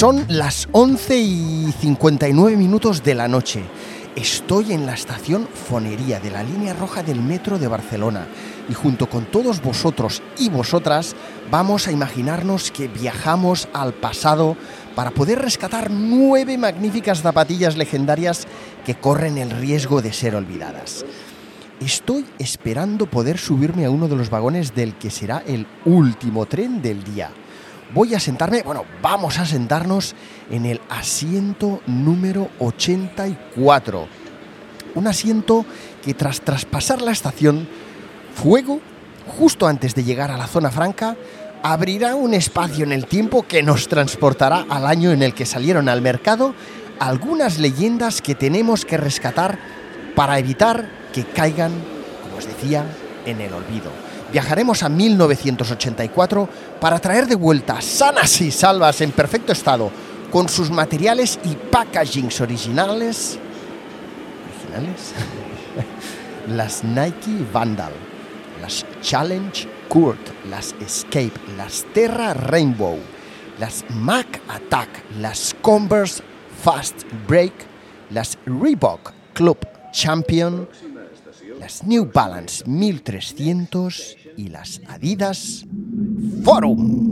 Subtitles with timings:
[0.00, 3.62] Son las 11 y 59 minutos de la noche.
[4.16, 8.26] Estoy en la estación Fonería de la línea roja del metro de Barcelona
[8.70, 11.14] y junto con todos vosotros y vosotras
[11.50, 14.56] vamos a imaginarnos que viajamos al pasado
[14.94, 18.46] para poder rescatar nueve magníficas zapatillas legendarias
[18.86, 21.04] que corren el riesgo de ser olvidadas.
[21.78, 26.80] Estoy esperando poder subirme a uno de los vagones del que será el último tren
[26.80, 27.30] del día
[27.94, 30.14] voy a sentarme, bueno, vamos a sentarnos
[30.50, 34.08] en el asiento número 84.
[34.94, 35.64] Un asiento
[36.02, 37.68] que tras traspasar la estación
[38.34, 38.80] Fuego,
[39.38, 41.16] justo antes de llegar a la zona franca,
[41.62, 45.88] abrirá un espacio en el tiempo que nos transportará al año en el que salieron
[45.88, 46.54] al mercado
[46.98, 49.58] algunas leyendas que tenemos que rescatar
[50.14, 51.72] para evitar que caigan,
[52.22, 52.84] como os decía,
[53.26, 56.48] en el olvido viajaremos a 1984
[56.80, 59.90] para traer de vuelta sanas y salvas en perfecto estado,
[60.30, 63.38] con sus materiales y packagings originales.
[64.62, 65.12] ¿Originales?
[66.48, 67.92] las Nike Vandal,
[68.60, 72.98] las Challenge Kurt, las Escape, las Terra Rainbow,
[73.58, 74.88] las Mac Attack,
[75.18, 76.22] las Converse
[76.62, 77.52] Fast Break,
[78.10, 79.58] las Reebok Club
[79.92, 80.68] Champion,
[81.58, 85.66] las New Balance 1300 y las Adidas
[86.44, 87.10] Forum.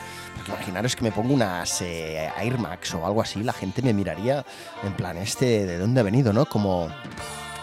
[0.47, 4.43] Imaginaros que me pongo unas eh, Air Max o algo así, la gente me miraría
[4.83, 6.47] en plan, este, ¿de dónde ha venido, no?
[6.47, 6.89] Como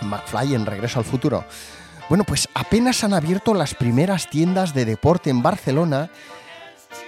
[0.03, 1.45] McFly en Regreso al Futuro.
[2.09, 6.11] Bueno, pues apenas han abierto las primeras tiendas de deporte en Barcelona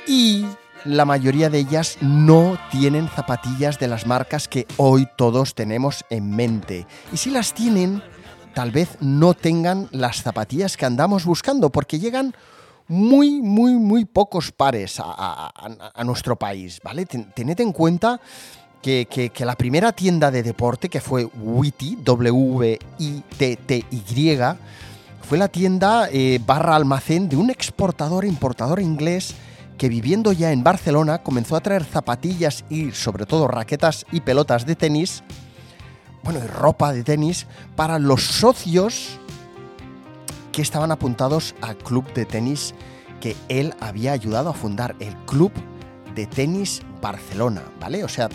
[0.06, 0.44] y
[0.84, 6.30] la mayoría de ellas no tienen zapatillas de las marcas que hoy todos tenemos en
[6.30, 6.86] mente.
[7.12, 8.02] Y si las tienen,
[8.54, 12.34] tal vez no tengan las zapatillas que andamos buscando, porque llegan
[12.88, 17.06] muy, muy, muy pocos pares a, nuestro país, ¿vale?
[17.06, 18.20] Tened en cuenta
[18.82, 22.78] que, la primera tienda de deporte, que fue Witty, W-I-T-T-Y,
[25.22, 29.34] fue la tienda eh, barra almacén de un exportador e importador inglés
[29.78, 34.66] que viviendo ya en Barcelona comenzó a traer zapatillas y sobre todo raquetas y pelotas
[34.66, 35.22] de tenis,
[36.22, 37.46] bueno, y ropa de tenis
[37.76, 39.18] para los socios
[40.52, 42.74] que estaban apuntados al club de tenis
[43.20, 45.52] que él había ayudado a fundar, el Club
[46.14, 48.02] de Tenis Barcelona, ¿vale?
[48.02, 48.28] O sea,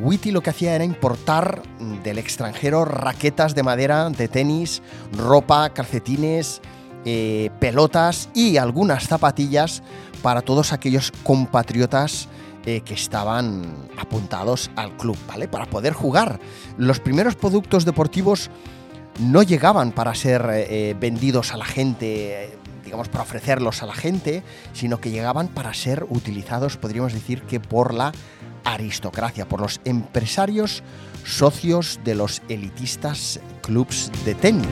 [0.00, 1.62] Witty lo que hacía era importar
[2.02, 4.82] del extranjero raquetas de madera, de tenis,
[5.16, 6.60] ropa, calcetines,
[7.04, 9.82] eh, pelotas y algunas zapatillas
[10.22, 12.28] para todos aquellos compatriotas
[12.64, 13.62] eh, que estaban
[13.98, 15.46] apuntados al club, ¿vale?
[15.46, 16.40] Para poder jugar.
[16.78, 18.50] Los primeros productos deportivos
[19.20, 24.42] no llegaban para ser eh, vendidos a la gente, digamos, para ofrecerlos a la gente,
[24.72, 28.12] sino que llegaban para ser utilizados, podríamos decir que por la
[28.64, 30.82] aristocracia, por los empresarios
[31.24, 34.64] socios de los elitistas clubs de tenis.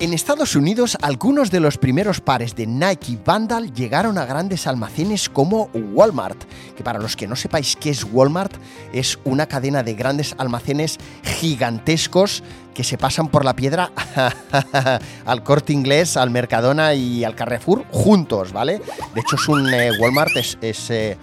[0.00, 5.28] En Estados Unidos, algunos de los primeros pares de Nike Vandal llegaron a grandes almacenes
[5.28, 6.42] como Walmart,
[6.74, 8.54] que para los que no sepáis qué es Walmart,
[8.94, 12.42] es una cadena de grandes almacenes gigantescos
[12.72, 13.92] que se pasan por la piedra
[15.26, 18.80] al corte inglés, al Mercadona y al Carrefour juntos, ¿vale?
[19.14, 20.56] De hecho, es un eh, Walmart, es,
[20.90, 21.18] eh,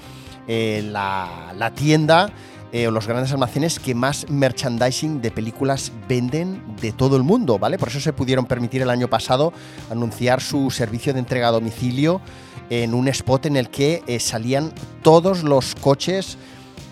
[0.48, 2.32] eh, la, la tienda
[2.72, 7.78] eh, los grandes almacenes que más merchandising de películas venden de todo el mundo, ¿vale?
[7.78, 9.54] Por eso se pudieron permitir el año pasado
[9.90, 12.22] anunciar su servicio de entrega a domicilio
[12.69, 16.38] en un spot en el que eh, salían todos los coches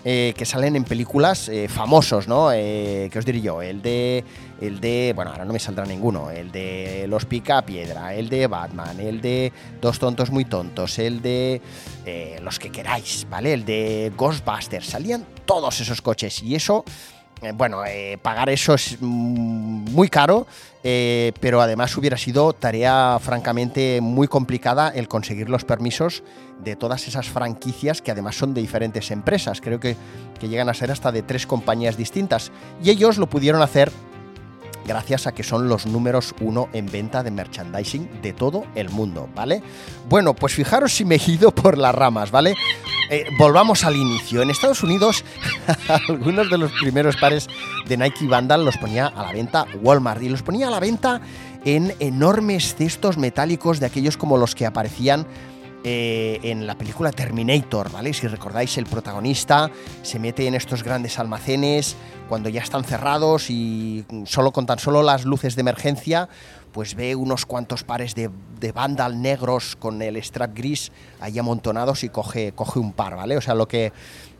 [0.04, 2.50] eh, que salen en películas eh, famosos, ¿no?
[2.50, 3.60] ¿Qué os diré yo?
[3.60, 4.24] El de,
[4.60, 8.46] el de, bueno, ahora no me saldrá ninguno, el de Los Pica Piedra, el de
[8.46, 11.60] Batman, el de Dos Tontos Muy Tontos, el de
[12.42, 13.52] los que queráis, ¿vale?
[13.52, 16.84] El de Ghostbusters, salían todos esos coches y eso
[17.42, 20.46] eh, bueno, eh, pagar eso es mm, muy caro,
[20.82, 26.22] eh, pero además hubiera sido tarea francamente muy complicada el conseguir los permisos
[26.64, 29.60] de todas esas franquicias que además son de diferentes empresas.
[29.60, 29.96] Creo que,
[30.40, 32.52] que llegan a ser hasta de tres compañías distintas.
[32.82, 33.92] Y ellos lo pudieron hacer
[34.86, 39.28] gracias a que son los números uno en venta de merchandising de todo el mundo,
[39.34, 39.62] ¿vale?
[40.08, 42.54] Bueno, pues fijaros si me he ido por las ramas, ¿vale?
[43.10, 44.42] Eh, volvamos al inicio.
[44.42, 45.24] En Estados Unidos,
[46.08, 47.48] algunos de los primeros pares
[47.86, 51.20] de Nike Vandal los ponía a la venta Walmart y los ponía a la venta
[51.64, 55.26] en enormes cestos metálicos de aquellos como los que aparecían
[55.84, 58.12] eh, en la película Terminator, ¿vale?
[58.12, 59.70] Si recordáis, el protagonista
[60.02, 61.96] se mete en estos grandes almacenes
[62.28, 66.28] cuando ya están cerrados y solo con tan solo las luces de emergencia,
[66.72, 68.30] pues ve unos cuantos pares de,
[68.60, 73.36] de Vandal negros con el strap gris ahí amontonados y coge, coge un par, ¿vale?
[73.36, 73.92] O sea, lo que,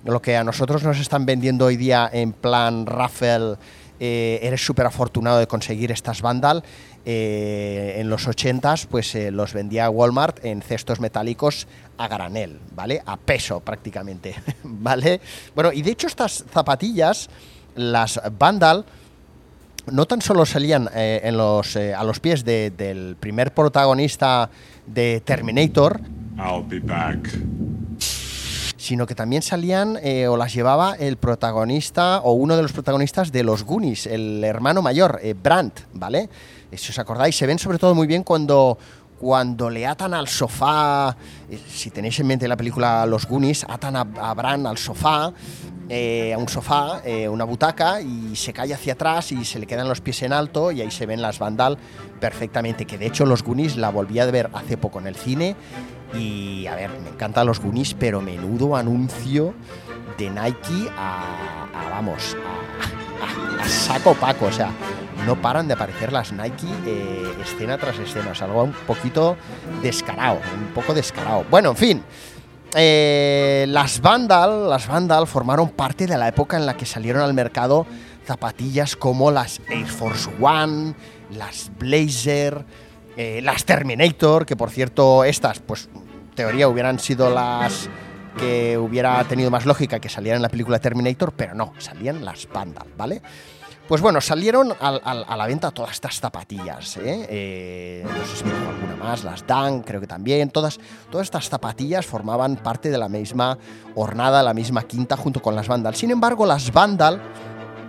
[0.05, 3.57] lo que a nosotros nos están vendiendo hoy día en plan Raffle
[3.99, 6.63] eh, eres súper afortunado de conseguir estas Vandal.
[7.09, 11.69] Eh, en los 80s, pues eh, los vendía Walmart en cestos metálicos
[11.99, 13.01] a granel, ¿vale?
[13.07, 15.21] A peso prácticamente, ¿vale?
[15.55, 17.31] Bueno, y de hecho estas zapatillas,
[17.77, 18.85] las Vandal,
[19.93, 24.51] no tan solo salían en los, a los pies del primer protagonista
[24.85, 26.01] de Terminator,
[26.37, 27.31] I'll be back
[28.87, 33.33] sino que también salían eh, o las llevaba el protagonista o uno de los protagonistas
[33.33, 36.29] de los Goonies, el hermano mayor, eh, Brandt, ¿vale?
[36.71, 38.79] Eh, si os acordáis, se ven sobre todo muy bien cuando,
[39.19, 41.17] cuando le atan al sofá,
[41.69, 46.39] si tenéis en mente la película Los Goonies, atan a, a Brandt al sofá, a
[46.39, 50.23] un sofá, una butaca, y se cae hacia atrás y se le quedan los pies
[50.23, 51.79] en alto y ahí se ven las Vandal
[52.21, 55.55] perfectamente, que de hecho Los Goonies la volví a ver hace poco en el cine
[56.15, 59.55] y a ver, me encantan los Goonies, pero menudo anuncio
[60.19, 62.37] de Nike a, vamos,
[63.61, 64.47] a, saco paco.
[64.47, 64.71] O sea,
[65.27, 68.33] no paran de aparecer las Nike eh, escena tras escena.
[68.33, 69.37] Es algo un poquito
[69.83, 71.45] descarado, un poco descarado.
[71.51, 72.03] Bueno, en fin.
[72.75, 77.33] Eh, las Vandal, las Vandal formaron parte de la época en la que salieron al
[77.33, 77.87] mercado
[78.27, 80.95] zapatillas como las Air Force One,
[81.31, 82.65] las Blazer,
[83.17, 85.89] eh, las Terminator, que por cierto estas, pues
[86.35, 87.89] teoría hubieran sido las
[88.37, 92.47] que hubiera tenido más lógica que salieran en la película Terminator, pero no, salían las
[92.49, 93.23] Vandal, ¿vale?
[93.89, 97.27] Pues bueno, salieron a, la venta todas estas zapatillas, ¿eh?
[97.31, 98.05] ¿eh?
[98.05, 102.05] no sé si me alguna más, las Dan, creo que también, todas, todas estas zapatillas
[102.05, 103.57] formaban parte de la misma
[103.95, 105.95] hornada, la misma quinta junto con las Vandal.
[105.95, 107.23] Sin embargo, las Vandal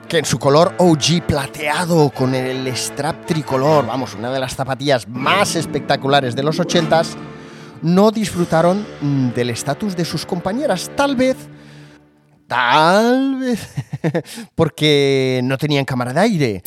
[0.07, 5.07] que en su color OG plateado con el strap tricolor, vamos, una de las zapatillas
[5.07, 7.15] más espectaculares de los 80s,
[7.81, 10.89] no disfrutaron mm, del estatus de sus compañeras.
[10.95, 11.35] Tal vez,
[12.47, 13.69] tal vez,
[14.55, 16.63] porque no tenían cámara de aire.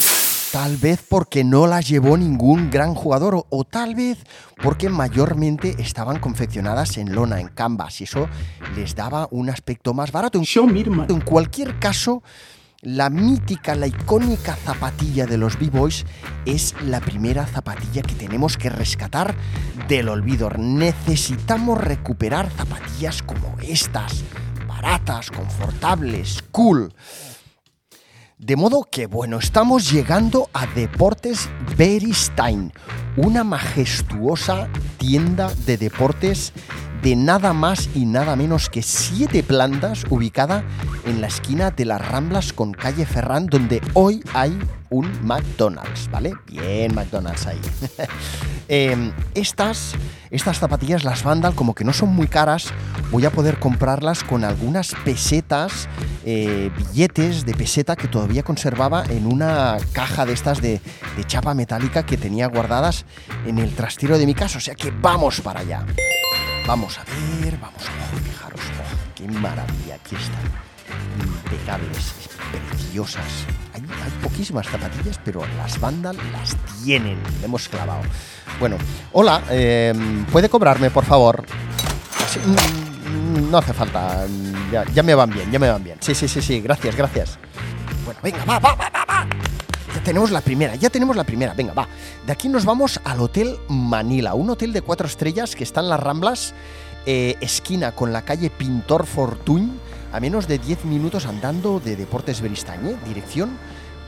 [0.52, 4.18] Tal vez porque no las llevó ningún gran jugador o, tal vez
[4.61, 8.28] porque mayormente estaban confeccionadas en lona, en canvas y eso
[8.75, 10.40] les daba un aspecto más barato.
[11.09, 12.25] En cualquier caso,
[12.82, 16.06] la mítica, la icónica zapatilla de los B-Boys
[16.46, 19.34] es la primera zapatilla que tenemos que rescatar
[19.88, 20.50] del olvido.
[20.56, 24.25] Necesitamos recuperar zapatillas como estas,
[24.66, 26.94] baratas, confortables, cool.
[28.38, 32.72] De modo que, bueno, estamos llegando a Deportes Beristain,
[33.18, 36.54] una majestuosa tienda de deportes
[37.02, 40.64] de nada más y nada menos que siete plantas ubicada
[41.07, 44.59] en la esquina de las Ramblas con calle Ferran, donde hoy hay
[44.90, 46.35] un McDonald's, ¿vale?
[46.47, 47.61] Bien McDonald's ahí.
[48.73, 49.95] Em, estas,
[50.30, 52.69] estas zapatillas, las Vandal, como que no son muy caras,
[53.11, 55.88] voy a poder comprarlas con algunas pesetas,
[56.25, 60.80] eh, billetes de peseta que todavía conservaba en una caja de estas de,
[61.16, 63.07] de chapa metálica que tenía guardadas
[63.45, 64.59] en el trastero de mi casa.
[64.59, 65.85] O sea que vamos para allá.
[66.66, 70.42] Vamos a ver, vamos a ver, fijaros, oh, qué maravilla, aquí están,
[71.18, 72.14] impecables,
[72.70, 73.46] preciosas.
[73.74, 73.82] Hay,
[74.22, 78.02] poquísimas zapatillas, pero las Vandal las tienen, hemos clavado.
[78.58, 78.76] Bueno,
[79.12, 81.44] hola, em, ¿puede cobrarme, por favor?
[82.46, 84.26] Mm, no hace falta,
[84.94, 85.98] ya, me van bien, ya me van bien.
[86.00, 87.38] Sí, sí, sí, sí, gracias, gracias.
[88.04, 89.00] Bueno, venga, va, va, va, va,
[90.10, 91.54] tenemos la primera, ya tenemos la primera.
[91.54, 91.86] Venga, va.
[92.26, 95.88] De aquí nos vamos al Hotel Manila, un hotel de cuatro estrellas que está en
[95.88, 96.52] las Ramblas,
[97.06, 99.70] eh, esquina con la calle Pintor Fortuny,
[100.12, 103.50] a menos de 10 minutos andando de Deportes Beristañe, dirección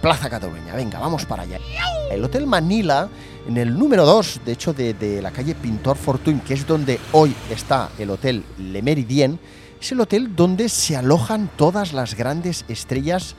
[0.00, 0.74] Plaza Cataluña.
[0.74, 1.60] Venga, vamos para allá.
[2.10, 3.08] El Hotel Manila,
[3.46, 7.32] en el número 2, de hecho, de, la calle Pintor Fortuny, que es donde hoy
[7.48, 9.38] está el Hotel Le Meridien,
[9.80, 13.36] es el hotel donde se alojan todas las grandes estrellas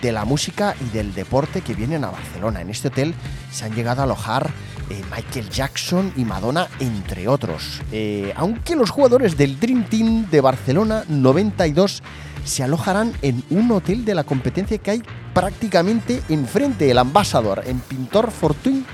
[0.00, 2.60] de la música y del deporte que vienen a Barcelona.
[2.60, 3.14] En este hotel
[3.50, 4.50] se han llegado a alojar
[4.90, 7.80] eh, Michael Jackson y Madonna, entre otros.
[7.92, 12.02] Eh, aunque los jugadores del Dream Team de Barcelona 92
[12.44, 17.80] se alojarán en un hotel de la competencia que hay prácticamente enfrente, el Ambassador, en
[17.80, 18.84] Pintor Fortuny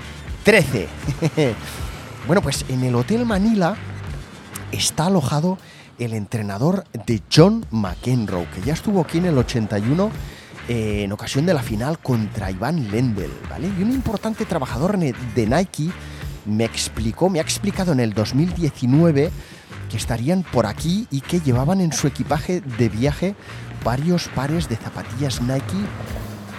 [0.43, 0.87] 13.
[2.27, 3.75] bueno, pues en el Hotel Manila
[4.71, 5.57] está alojado
[5.97, 10.09] el entrenador de John McEnroe, que ya estuvo aquí en el 81
[10.69, 13.71] eh, en ocasión de la final contra Iván Lendl, ¿vale?
[13.77, 15.89] Y un importante trabajador de Nike
[16.45, 19.31] me explicó, me ha explicado en el 2019
[19.89, 23.35] que estarían por aquí y que llevaban en su equipaje de viaje
[23.83, 25.77] varios pares de zapatillas Nike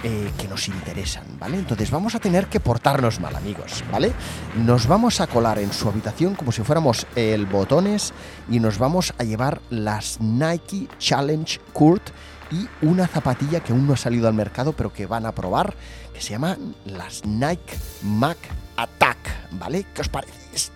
[0.03, 1.59] eh, que nos interesan, ¿vale?
[1.59, 4.11] Entonces vamos a tener que portarnos mal, amigos, ¿vale?
[4.57, 8.11] Nos vamos a colar en su habitación como si fuéramos el botones
[8.49, 12.09] y nos vamos a llevar las Nike Challenge Kurt
[12.51, 15.73] y una zapatilla que aún no ha salido al mercado, pero que van a probar,
[16.13, 18.37] que se llaman las Nike Mac
[18.77, 19.17] Attack,
[19.51, 19.85] ¿vale?
[19.93, 20.71] ¿Qué os parece?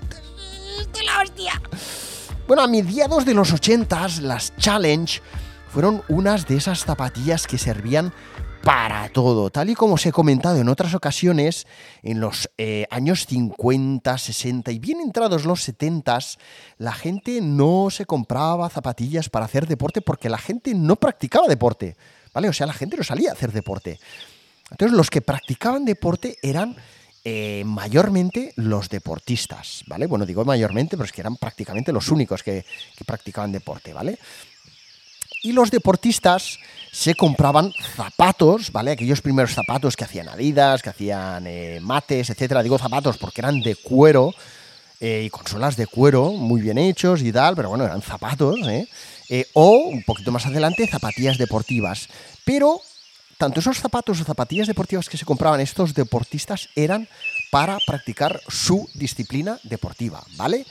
[0.93, 1.61] ¡De la hostia!
[2.47, 5.21] Bueno, a mediados de los 80 las Challenge
[5.71, 8.13] fueron unas de esas zapatillas que servían
[8.65, 9.51] para todo.
[9.51, 11.67] Tal y como os he comentado en otras ocasiones,
[12.01, 16.17] en los eh, años 50, 60 y bien entrados los 70,
[16.79, 21.95] la gente no se compraba zapatillas para hacer deporte porque la gente no practicaba deporte.
[22.33, 22.49] ¿Vale?
[22.49, 23.99] O sea, la gente no salía a hacer deporte.
[24.71, 26.75] Entonces, los que practicaban deporte eran
[27.23, 30.07] eh, mayormente los deportistas, ¿vale?
[30.07, 32.65] Bueno, digo mayormente, pero es que eran prácticamente los únicos que,
[32.97, 34.17] que practicaban deporte, ¿vale?
[35.43, 36.57] Y los deportistas
[36.95, 38.91] se compraban zapatos, ¿vale?
[38.91, 42.63] Aquellos primeros zapatos que hacían Adidas, que hacían eh, mates, etcétera.
[42.63, 44.33] Digo zapatos porque eran de cuero
[45.01, 48.87] eh, y consolas de cuero, muy bien hechos y tal, pero bueno, eran zapatos, ¿eh?
[49.27, 49.45] ¿eh?
[49.51, 52.07] o un poquito más adelante, zapatillas deportivas.
[52.45, 52.79] Pero
[53.37, 57.09] tanto esos zapatos o zapatillas deportivas que se compraban estos deportistas eran
[57.51, 60.65] para practicar su disciplina deportiva, ¿vale?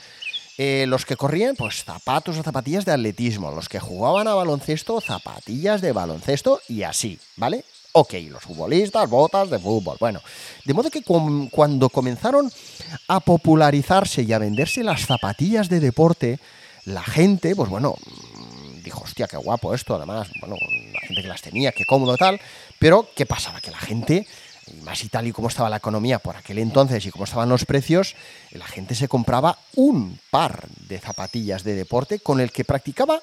[0.57, 3.51] Eh, los que corrían, pues zapatos o zapatillas de atletismo.
[3.51, 7.65] Los que jugaban a baloncesto, zapatillas de baloncesto y así, ¿vale?
[7.91, 9.97] Ok, los futbolistas, botas de fútbol.
[9.99, 10.21] Bueno,
[10.65, 12.51] de modo que cuando comenzaron
[13.07, 16.39] a popularizarse y a venderse las zapatillas de deporte,
[16.85, 20.55] la gente, pues bueno, mm, dijo, hostia, qué guapo esto, además, bueno,
[20.93, 22.39] la gente que las tenía, qué cómodo tal,
[22.79, 23.61] pero ¿qué pasaba?
[23.61, 24.27] Que la gente
[24.67, 27.49] y más y tal y como estaba la economía por aquel entonces y cómo estaban
[27.49, 28.15] los precios,
[28.51, 33.21] la gente se compraba un par de zapatillas de deporte con el que practicaba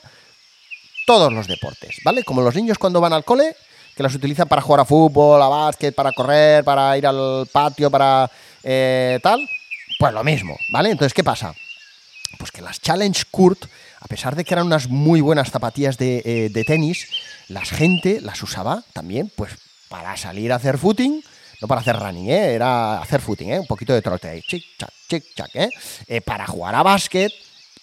[1.06, 2.22] todos los deportes, ¿vale?
[2.22, 3.56] Como los niños cuando van al cole,
[3.96, 7.90] que las utilizan para jugar a fútbol, a básquet, para correr, para ir al patio,
[7.90, 8.30] para
[8.62, 9.46] eh, tal,
[9.99, 10.90] pues lo mismo, ¿vale?
[10.90, 11.54] Entonces, ¿qué pasa?
[12.38, 13.66] Pues que las Challenge Kurt,
[14.00, 17.08] a pesar de que eran unas muy buenas zapatillas de, eh, de tenis,
[17.49, 19.52] la gente las usaba también, pues
[19.88, 21.22] para salir a hacer footing,
[21.62, 22.54] no para hacer running, ¿eh?
[22.54, 23.61] era hacer footing, ¿eh?
[23.61, 25.71] un poquito de trote ahí, chic, chac, chic, chac, ¿eh?
[26.09, 26.21] ¿eh?
[26.21, 27.33] para jugar a básquet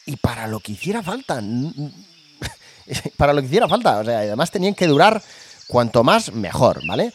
[0.06, 1.42] y para lo que hiciera falta.
[3.18, 5.24] para lo que hiciera falta, o sea, además tenían que durar
[5.66, 7.14] cuanto más mejor, ¿vale?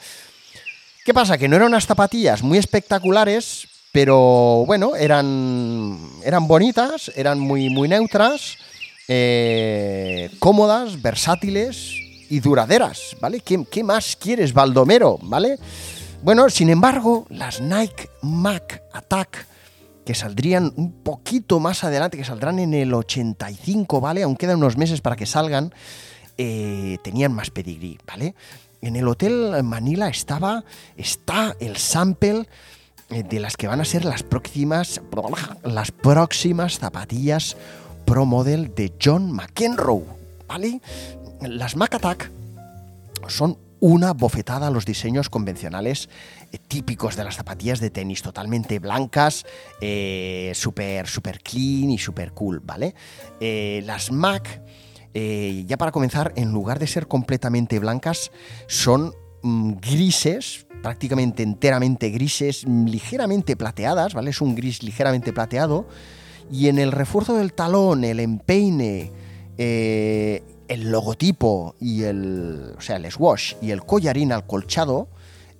[1.04, 1.36] ¿Qué pasa?
[1.36, 7.88] Que no eran unas zapatillas muy espectaculares, pero bueno, eran, eran bonitas, eran muy, muy
[7.88, 8.56] neutras,
[9.06, 11.92] eh, cómodas, versátiles
[12.30, 13.40] y duraderas, ¿vale?
[13.40, 15.58] ¿Qué, más quieres, Baldomero, ¿vale?
[16.24, 19.46] Bueno, sin embargo, las Nike Mac Attack
[20.06, 24.22] que saldrían un poquito más adelante, que saldrán en el 85, ¿vale?
[24.22, 25.74] Aún quedan unos meses para que salgan,
[26.38, 28.34] eh, tenían más pedigrí, ¿vale?
[28.80, 30.64] En el Hotel Manila estaba,
[30.96, 32.48] está el sample
[33.10, 35.02] eh, de las que van a ser las próximas,
[35.62, 37.54] las próximas zapatillas
[38.06, 40.04] Pro Model de John McEnroe,
[40.48, 40.80] ¿vale?
[41.42, 42.30] Las Mac Attack
[43.28, 46.08] son una bofetada a los diseños convencionales
[46.52, 49.44] eh, típicos de las zapatillas de tenis, totalmente blancas,
[49.78, 52.94] eh, súper super clean y super cool, ¿vale?
[53.40, 54.62] Eh, las Mac,
[55.12, 58.32] ya para comenzar, en lugar de ser completamente blancas,
[58.68, 59.12] son
[59.42, 64.30] mm, grises, prácticamente enteramente grises, ligeramente plateadas, ¿vale?
[64.30, 65.86] Es un gris ligeramente plateado.
[66.50, 69.12] Y en el refuerzo del talón, el empeine,
[70.68, 75.08] el logotipo y el, o sea, el swash y el collarín acolchado,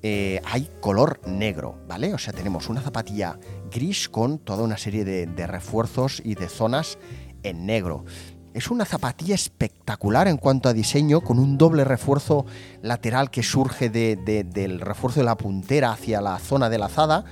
[0.03, 2.13] eh, hay color negro, ¿vale?
[2.13, 3.39] O sea, tenemos una zapatilla
[3.71, 6.99] gris con toda una serie de, refuerzos y de zonas
[7.43, 8.05] en negro.
[8.53, 12.47] Es una zapatilla espectacular en cuanto a diseño, con un doble refuerzo
[12.83, 17.25] lateral que surge del refuerzo de la puntera hacia la zona de la azada,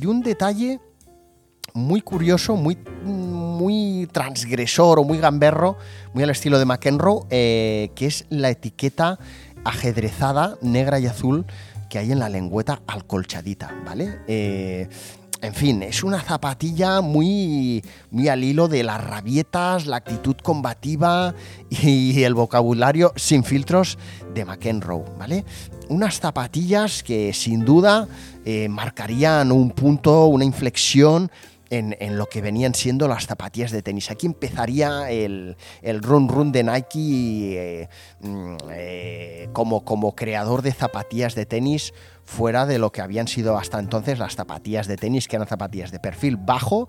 [0.00, 0.80] y un detalle
[1.76, 5.76] muy curioso, muy, muy transgresor o muy gamberro,
[6.14, 9.18] muy al estilo de McEnroe, eh, que es la etiqueta
[9.64, 11.44] ajedrezada, negra y azul,
[11.90, 14.20] que hay en la lengüeta alcolchadita, ¿vale?
[14.26, 14.88] Eh,
[15.42, 21.34] en fin, es una zapatilla muy, muy al hilo de las rabietas, la actitud combativa
[21.68, 23.98] y el vocabulario sin filtros
[24.34, 25.44] de McEnroe, ¿vale?
[25.88, 28.08] Unas zapatillas que sin duda
[28.46, 31.30] eh, marcarían un punto, una inflexión
[31.70, 34.10] en, lo que venían siendo las zapatillas de tenis.
[34.10, 35.56] Aquí empezaría el,
[36.02, 37.88] run run de Nike eh,
[38.20, 41.92] mm, eh, como, como creador de zapatillas de tenis
[42.24, 45.92] fuera de lo que habían sido hasta entonces las zapatillas de tenis, que eran zapatillas
[45.92, 46.88] de perfil bajo,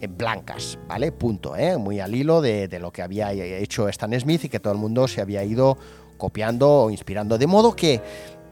[0.00, 1.12] eh, blancas, ¿vale?
[1.12, 4.72] Punto, Muy al hilo de, de, lo que había hecho Stan Smith y que todo
[4.72, 5.76] el mundo se había ido
[6.16, 7.38] copiando o inspirando.
[7.38, 8.02] De modo que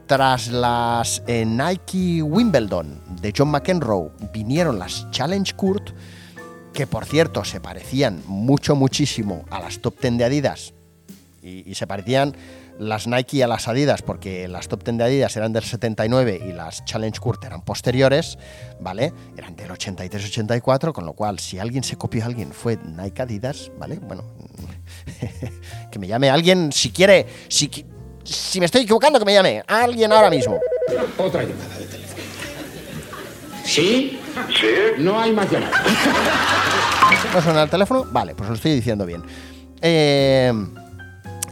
[0.07, 5.89] tras las eh, Nike Wimbledon de John McEnroe vinieron las Challenge Kurt,
[6.73, 10.73] que por cierto se parecían mucho, muchísimo a las Top Ten de Adidas
[11.41, 12.35] y, se parecían
[12.79, 16.53] las Nike a las Adidas, porque las Top Ten de Adidas eran del 79 y
[16.53, 18.37] las Challenge Kurt eran posteriores,
[18.79, 19.13] ¿vale?
[19.35, 23.71] Eran del 83-84, con lo cual, si alguien se copió a alguien fue Nike Adidas,
[23.77, 23.99] ¿vale?
[23.99, 24.23] Bueno,
[25.91, 27.69] que me llame alguien si quiere, si,
[28.27, 29.63] si me estoy equivocando, que me llame.
[29.67, 30.59] Alguien ahora mismo.
[31.17, 32.23] Otra llamada de teléfono.
[33.63, 34.19] ¿Sí?
[34.59, 34.67] Sí.
[34.99, 35.81] No hay más llamadas.
[37.33, 38.05] ¿No suena el teléfono?
[38.11, 39.23] Vale, pues lo estoy diciendo bien.
[39.81, 40.51] Eh,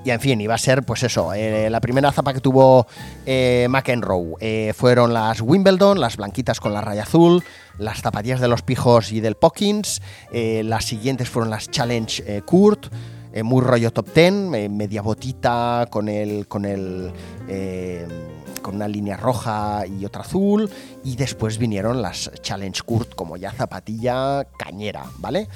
[0.03, 2.85] y en fin, iba a ser, pues eso, eh, la primera zapa que tuvo
[3.25, 7.43] eh, McEnroe fueron las Wimbledon, las blanquitas con la raya azul,
[7.79, 12.87] las zapatillas de los pijos y del Pockins, las siguientes fueron las Challenge Kurt,
[13.35, 17.11] eh, muy rollo top ten, eh, media botita con el, con el,
[17.49, 18.07] eh,
[18.61, 20.69] con una línea roja y otra azul,
[21.03, 25.49] y después vinieron las Challenge Kurt como ya zapatilla cañera, ¿vale?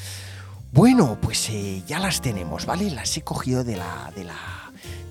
[0.73, 1.49] Bueno, pues
[1.87, 2.91] ya las tenemos, ¿vale?
[2.91, 4.35] Las he cogido de la, de la,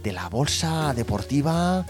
[0.02, 1.87] de la bolsa deportiva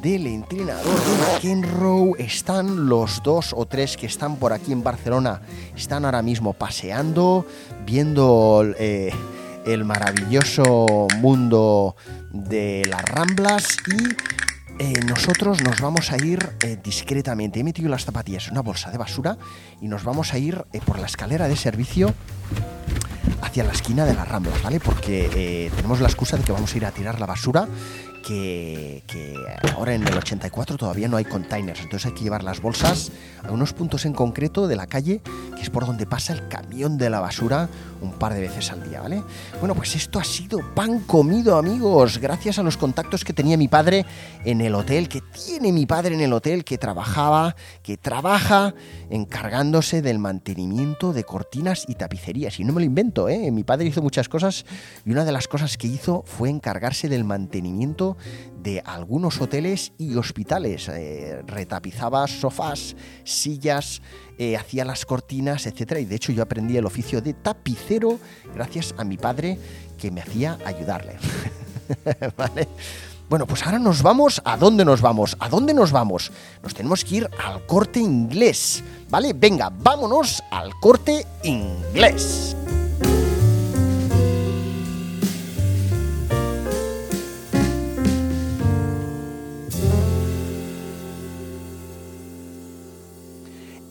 [0.00, 2.14] del entrenador de McEnroe.
[2.18, 5.42] Están los dos o tres que están por aquí en Barcelona,
[5.76, 7.46] están ahora mismo paseando,
[7.84, 8.64] viendo
[9.64, 11.96] el maravilloso mundo
[12.32, 14.16] de las Ramblas y
[14.78, 17.60] eh, nosotros nos vamos a ir eh, discretamente.
[17.60, 19.38] He metido las zapatillas en una bolsa de basura
[19.80, 22.12] y nos vamos a ir eh, por la escalera de servicio
[23.42, 24.80] hacia la esquina de las Ramblas, ¿vale?
[24.80, 27.68] Porque tenemos la excusa de que vamos a ir a tirar la basura
[28.22, 29.02] que,
[29.74, 33.10] ahora en el 84 todavía no hay containers, entonces hay que llevar las bolsas
[33.42, 35.20] a unos puntos en concreto de la calle,
[35.62, 37.68] es por donde pasa el camión de la basura
[38.00, 39.22] un par de veces al día, ¿vale?
[39.60, 43.68] Bueno, pues esto ha sido pan comido, amigos, gracias a los contactos que tenía mi
[43.68, 44.04] padre
[44.44, 48.74] en el hotel, que tiene mi padre en el hotel, que trabajaba, que trabaja
[49.08, 52.58] encargándose del mantenimiento de cortinas y tapicerías.
[52.58, 53.50] Y no me lo invento, ¿eh?
[53.52, 54.66] Mi padre hizo muchas cosas
[55.06, 58.16] y una de las cosas que hizo fue encargarse del mantenimiento
[58.62, 60.88] de algunos hoteles y hospitales.
[60.88, 64.02] Eh, retapizaba sofás, sillas,
[64.38, 65.98] eh, hacía las cortinas, etc.
[66.00, 68.18] Y de hecho yo aprendí el oficio de tapicero
[68.54, 69.58] gracias a mi padre
[69.98, 71.16] que me hacía ayudarle.
[73.32, 74.42] Bueno, pues ahora nos vamos.
[74.44, 75.38] ¿A dónde nos vamos?
[75.40, 76.30] ¿A dónde nos vamos?
[76.62, 78.84] Nos tenemos que ir al corte inglés.
[79.08, 79.32] ¿Vale?
[79.32, 82.54] Venga, vámonos al corte inglés.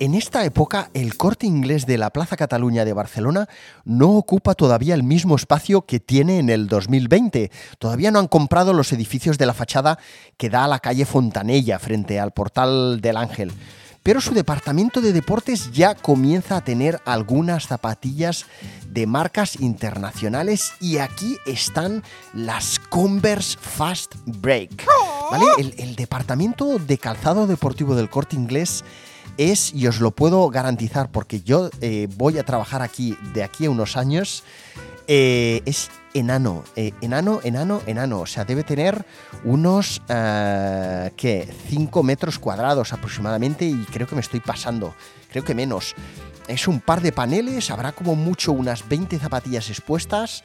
[0.01, 3.47] En esta época, el corte inglés de la Plaza Cataluña de Barcelona
[3.85, 7.51] no ocupa todavía el mismo espacio que tiene en el 2020.
[7.77, 9.99] Todavía no han comprado los edificios de la fachada
[10.37, 13.53] que da a la calle Fontanella frente al portal del Ángel.
[14.01, 18.47] Pero su departamento de deportes ya comienza a tener algunas zapatillas
[18.87, 22.01] de marcas internacionales y aquí están
[22.33, 24.83] las Converse Fast Break.
[25.29, 25.45] ¿Vale?
[25.59, 28.83] El, el departamento de calzado deportivo del corte inglés
[29.37, 33.65] es, y os lo puedo garantizar porque yo eh, voy a trabajar aquí de aquí
[33.65, 34.43] a unos años,
[35.07, 38.21] eh, es enano, eh, enano, enano, enano.
[38.21, 39.05] O sea, debe tener
[39.43, 41.53] unos, ¿qué?
[41.69, 44.93] 5 metros cuadrados aproximadamente y creo que me estoy pasando,
[45.29, 45.95] creo que menos.
[46.47, 50.43] Es un par de paneles, habrá como mucho unas 20 zapatillas expuestas.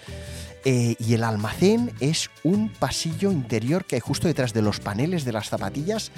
[0.65, 5.31] y el almacén es un pasillo interior que hay justo detrás de los paneles de
[5.31, 6.11] las zapatillas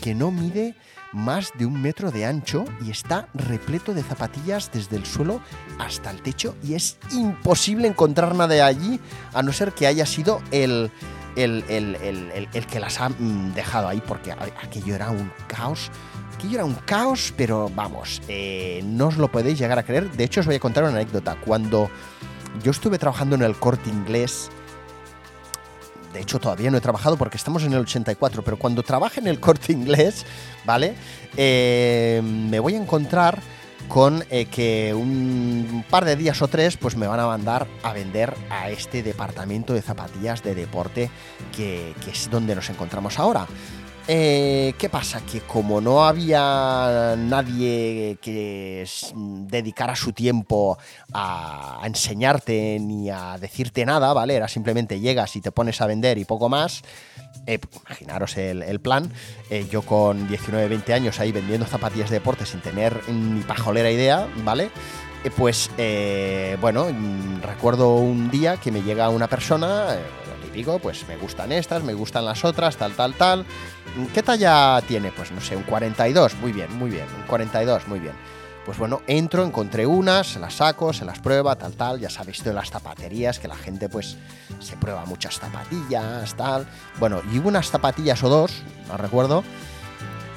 [0.00, 0.74] que no mide
[1.14, 5.40] más de un metro de ancho y está repleto de zapatillas desde el suelo
[5.78, 9.00] hasta el techo y es imposible encontrar nada de allí
[9.32, 10.90] a no ser que haya sido el,
[11.36, 15.90] el, que las ha mm, dejado ahí porque aquello era un caos.
[16.34, 20.10] Aquello era un caos, pero vamos, eh, no os lo podéis llegar a creer.
[20.10, 21.36] De hecho, os voy a contar una anécdota.
[21.44, 21.88] Cuando
[22.62, 24.50] yo estuve trabajando en el corte inglés,
[26.14, 29.26] de hecho todavía no he trabajado porque estamos en el 84, pero cuando trabaje en
[29.26, 30.24] el corte inglés,
[30.64, 30.94] ¿vale?
[31.36, 33.40] Eh, me voy a encontrar
[33.88, 37.92] con eh, que un par de días o tres pues me van a mandar a
[37.92, 41.10] vender a este departamento de zapatillas de deporte
[41.54, 43.46] que, que es donde nos encontramos ahora.
[44.06, 45.24] Eh, ¿Qué pasa?
[45.24, 50.76] Que como no había nadie que dedicara su tiempo
[51.14, 54.34] a, enseñarte ni a decirte nada, ¿vale?
[54.34, 56.82] Era simplemente llegas y te pones a vender y poco más.
[57.46, 59.10] Eh, imaginaros el, plan.
[59.48, 63.90] Eh, yo con 19, 20 años ahí vendiendo zapatillas de deporte sin tener ni pajolera
[63.90, 64.70] idea, ¿vale?
[65.38, 65.70] pues
[66.60, 66.88] bueno,
[67.40, 69.96] recuerdo un día que me llega una persona,
[70.54, 73.44] lo típico, pues me gustan estas, me gustan las otras, tal, tal, tal
[74.12, 75.10] ¿Qué talla tiene?
[75.12, 76.34] Pues no sé, un 42.
[76.36, 77.06] Muy bien, muy bien.
[77.16, 78.14] Un 42, muy bien.
[78.64, 82.00] Pues bueno, entro, encontré unas, se las saco, se las prueba, tal, tal.
[82.00, 84.16] Ya sabéis de las zapaterías, que la gente pues
[84.60, 86.66] se prueba muchas zapatillas, tal.
[86.98, 89.44] Bueno, y hubo unas zapatillas o dos, no recuerdo.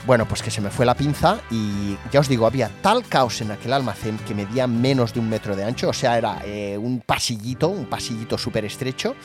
[0.05, 3.41] Bueno, pues que se me fue la pinza y ya os digo, había tal caos
[3.41, 6.77] en aquel almacén que medía menos de un metro de ancho, o sea, era eh,
[6.77, 9.15] un pasillito, un pasillito súper estrecho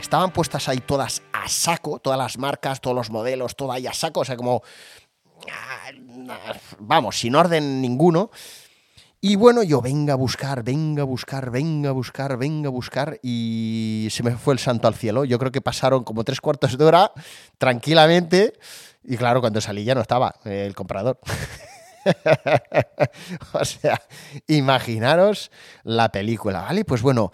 [0.00, 3.92] estaban puestas ahí todas a saco, todas las marcas, todos los modelos, todo ahí a
[3.92, 4.62] saco, o sea, como,
[5.50, 5.90] ah,
[6.78, 8.30] vamos, sin orden ninguno.
[9.22, 13.20] Y bueno, yo venga a buscar, venga a buscar, venga a buscar, venga a buscar
[13.22, 15.26] y se me fue el santo al cielo.
[15.26, 17.12] Yo creo que pasaron como tres cuartos de hora
[17.58, 18.54] tranquilamente
[19.04, 21.18] y claro, cuando salí ya no estaba el comprador.
[23.52, 24.00] o sea,
[24.46, 25.50] imaginaros
[25.82, 26.86] la película, ¿vale?
[26.86, 27.30] Pues bueno,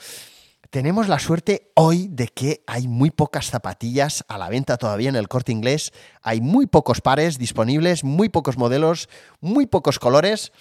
[0.71, 5.17] tenemos la suerte hoy de que hay muy pocas zapatillas a la venta todavía en
[5.17, 5.93] el corte inglés.
[6.23, 9.09] Hay muy pocos pares disponibles, muy pocos modelos,
[9.41, 10.53] muy pocos colores.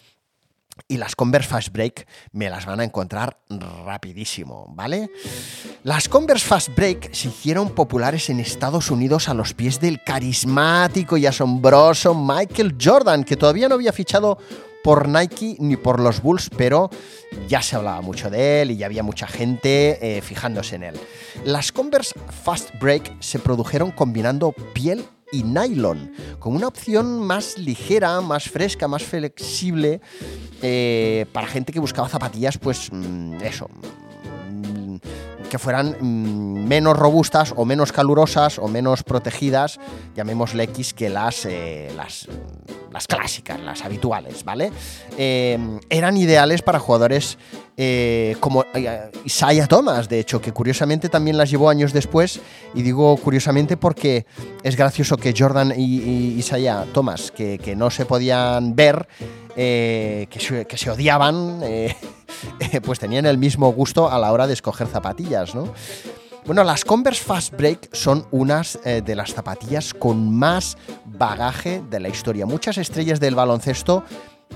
[0.90, 3.40] Y las Converse Fast Break me las van a encontrar
[3.86, 5.10] rapidísimo, ¿vale?
[5.84, 11.16] Las Converse Fast Break se hicieron populares en Estados Unidos a los pies del carismático
[11.16, 14.38] y asombroso Michael Jordan, que todavía no había fichado
[14.86, 16.92] por Nike ni por los Bulls, pero
[17.48, 20.96] ya se hablaba mucho de él y ya había mucha gente eh, fijándose en él.
[21.44, 28.22] Las Converse Fast Break se produjeron combinando piel y nylon, con una opción más ligera,
[28.22, 30.02] más fresca, más flexible
[30.62, 33.68] eh, para gente que buscaba zapatillas, pues mm, eso,
[34.52, 34.98] mm,
[35.50, 39.80] que fueran mm, menos robustas o menos calurosas o menos protegidas,
[40.16, 42.28] llamémosle X, que las, eh, las
[42.96, 44.72] las clásicas, las habituales, ¿vale?
[45.18, 47.38] Eh, eran ideales para jugadores
[47.76, 52.40] eh, como eh, Isaiah Thomas, de hecho, que curiosamente también las llevó años después,
[52.74, 54.26] y digo curiosamente porque
[54.64, 59.10] es gracioso que Jordan y, Isaiah Thomas, que, no se podían ver,
[59.54, 61.62] que que, se, odiaban,
[62.86, 65.74] pues tenían el mismo gusto a la hora de escoger zapatillas, ¿no?
[66.46, 72.00] Bueno, las Converse Fast Break son unas eh, de las zapatillas con más bagaje de
[72.00, 72.46] la historia.
[72.46, 74.04] Muchas estrellas del baloncesto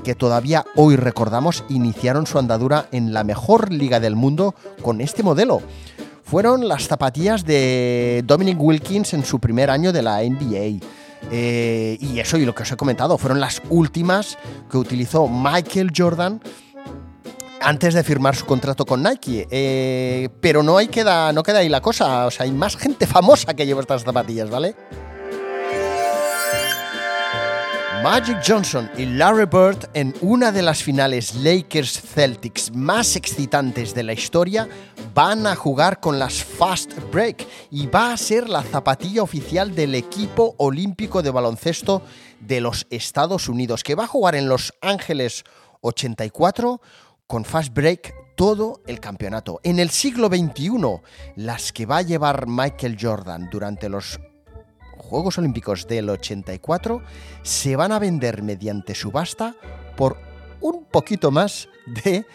[0.03, 5.23] que todavía hoy recordamos iniciaron su andadura en la mejor liga del mundo con este
[5.23, 5.63] modelo.
[6.23, 10.85] Fueron las zapatillas de Dominic Wilkins en su primer año de la NBA.
[11.31, 14.37] Eh, y eso y lo que os he comentado, fueron las últimas
[14.69, 16.39] que utilizó Michael Jordan
[17.61, 19.47] antes de firmar su contrato con Nike.
[19.49, 22.25] Eh, pero no, hay queda, no queda ahí la cosa.
[22.25, 24.75] O sea, hay más gente famosa que lleva estas zapatillas, ¿vale?
[28.03, 34.03] Magic Johnson y Larry Bird en una de las finales Lakers Celtics más excitantes de
[34.03, 34.69] la historia
[35.13, 39.95] van a jugar con las Fast Break y va a ser la zapatilla oficial del
[39.95, 42.01] equipo olímpico de baloncesto
[42.39, 45.43] de los Estados Unidos que va a jugar en Los Ángeles
[45.81, 46.79] 84
[47.29, 49.59] con Fast Break todo el campeonato.
[49.61, 50.71] En el siglo XXI,
[51.35, 54.19] las que va a llevar Michael Jordan durante los
[54.97, 57.03] Juegos Olímpicos del 84
[57.43, 59.55] se van a vender mediante subasta
[59.95, 60.17] por
[60.59, 62.25] un poquito más de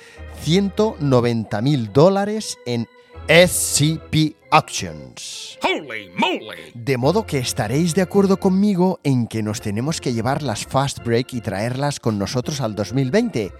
[0.43, 2.87] 190 mil dólares en
[3.27, 5.59] SCP Auctions.
[5.61, 6.71] Holy moly.
[6.73, 11.01] De modo que estaréis de acuerdo conmigo en que nos tenemos que llevar las Fast
[11.05, 13.51] Break y traerlas con nosotros al 2020.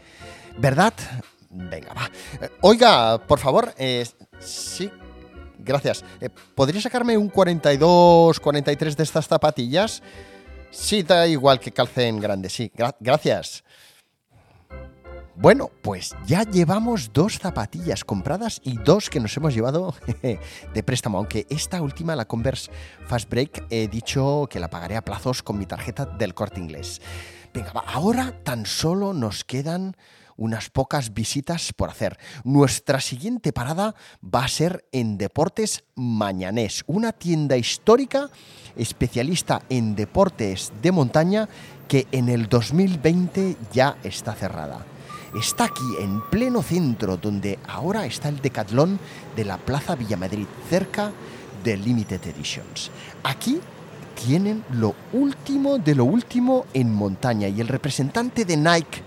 [0.59, 0.95] ¿Verdad?
[1.51, 2.11] Venga, va.
[2.61, 4.07] Oiga, por favor, eh,
[4.41, 4.91] sí,
[5.65, 6.05] Gracias.
[6.21, 10.03] Eh, ¿Podría sacarme un 42, 43 de estas zapatillas?
[10.71, 12.71] Sí, da igual que calcen grande, sí.
[13.01, 13.65] gracias.
[15.37, 19.95] Bueno, pues ya llevamos dos zapatillas compradas y dos que nos hemos llevado
[20.75, 22.71] de préstamo, aunque esta última, la Converse
[23.07, 27.01] Fast Break, he dicho que la pagaré a plazos con mi tarjeta del corte inglés.
[27.53, 29.97] Venga, va, ahora tan solo nos quedan
[30.37, 32.19] unas pocas visitas por hacer.
[32.45, 38.31] Nuestra siguiente parada va a ser en Deportes Mañanés, una tienda histórica
[38.77, 41.49] especialista en deportes de montaña
[41.89, 44.85] que en el 2020 ya está cerrada.
[45.39, 49.01] Está aquí en pleno centro donde ahora está el Decatlón
[49.35, 51.13] de la Plaza Villamadrid, cerca
[51.65, 52.91] de Limited Editions.
[53.25, 53.61] Aquí
[54.15, 59.03] tienen lo último de lo último en montaña y el representante de Nike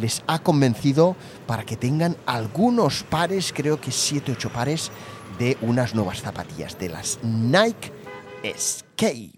[0.00, 4.90] les ha convencido para que tengan algunos pares, creo que 7 8 pares,
[5.38, 7.92] de unas nuevas zapatillas, de las Nike
[8.42, 9.32] Escape.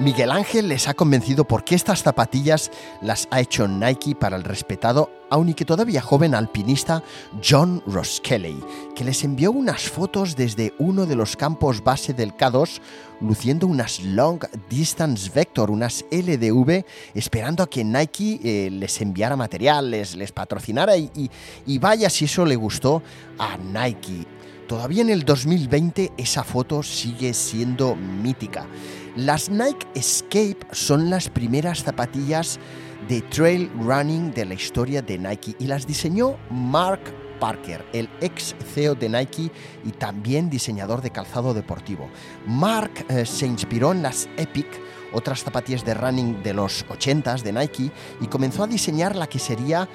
[0.00, 2.70] Miguel Ángel les ha convencido porque estas zapatillas
[3.02, 7.02] las ha hecho Nike para el respetado, aunque todavía joven alpinista
[7.44, 8.64] John Ross Kelly,
[8.96, 12.80] que les envió unas fotos desde uno de los campos base del K2
[13.20, 20.16] luciendo unas Long Distance Vector, unas LDV, esperando a que Nike eh, les enviara materiales,
[20.16, 21.30] les, patrocinara y,
[21.66, 23.02] y vaya si eso le gustó
[23.38, 24.39] a Nike.
[24.70, 28.68] Todavía en el 2020 esa foto sigue siendo mítica.
[29.16, 32.60] Las Nike Escape son las primeras zapatillas
[33.08, 37.00] de trail running de la historia de Nike y las diseñó Mark
[37.40, 39.50] Parker, el ex CEO de Nike
[39.84, 42.08] y también diseñador de calzado deportivo.
[42.46, 44.68] Mark eh, se inspiró en las Epic,
[45.12, 49.40] otras zapatillas de running de los 80s de Nike, y comenzó a diseñar la que
[49.40, 49.88] sería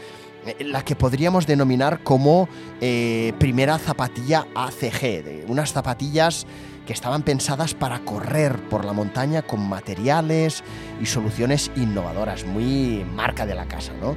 [0.59, 2.47] la que podríamos denominar como
[2.81, 6.45] eh, primera zapatilla ACG, unas zapatillas
[6.85, 10.63] que estaban pensadas para correr por la montaña con materiales
[11.01, 14.15] y soluciones innovadoras, muy marca de la casa, ¿no?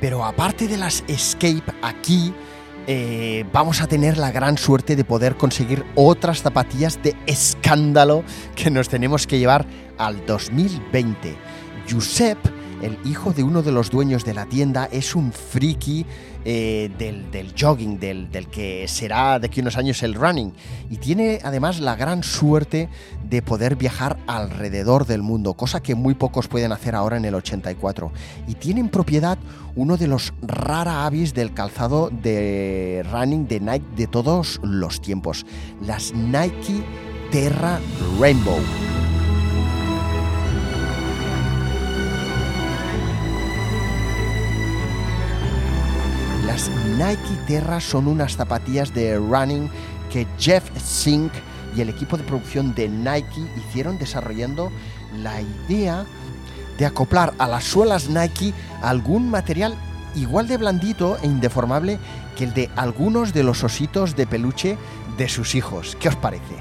[0.00, 2.32] Pero aparte de las Escape, aquí
[2.86, 8.22] eh, vamos a tener la gran suerte de poder conseguir otras zapatillas de escándalo
[8.54, 9.66] que nos tenemos que llevar
[9.98, 11.36] al 2020.
[11.90, 12.38] Josep
[12.82, 16.04] el hijo de uno de los dueños de la tienda es un friki
[16.46, 20.52] eh, del, jogging, del, que será de aquí unos años el running.
[20.90, 22.88] Y tiene además la gran suerte
[23.28, 27.34] de poder viajar alrededor del mundo, cosa que muy pocos pueden hacer ahora en el
[27.34, 28.12] 84.
[28.46, 29.38] Y tiene en propiedad
[29.74, 35.46] uno de los rara avis del calzado de running de Nike de todos los tiempos,
[35.80, 36.84] las Nike
[37.30, 37.80] Terra
[38.20, 38.60] Rainbow.
[46.54, 49.68] Las Nike Terra son unas zapatillas de running
[50.08, 51.32] que Jeff Sink
[51.74, 54.70] y el equipo de producción de Nike hicieron desarrollando
[55.16, 56.06] la idea
[56.78, 59.74] de acoplar a las suelas Nike algún material
[60.14, 61.98] igual de blandito e indeformable
[62.36, 64.78] que el de algunos de los ositos de peluche
[65.18, 65.96] de sus hijos.
[65.98, 66.54] ¿Qué os parece?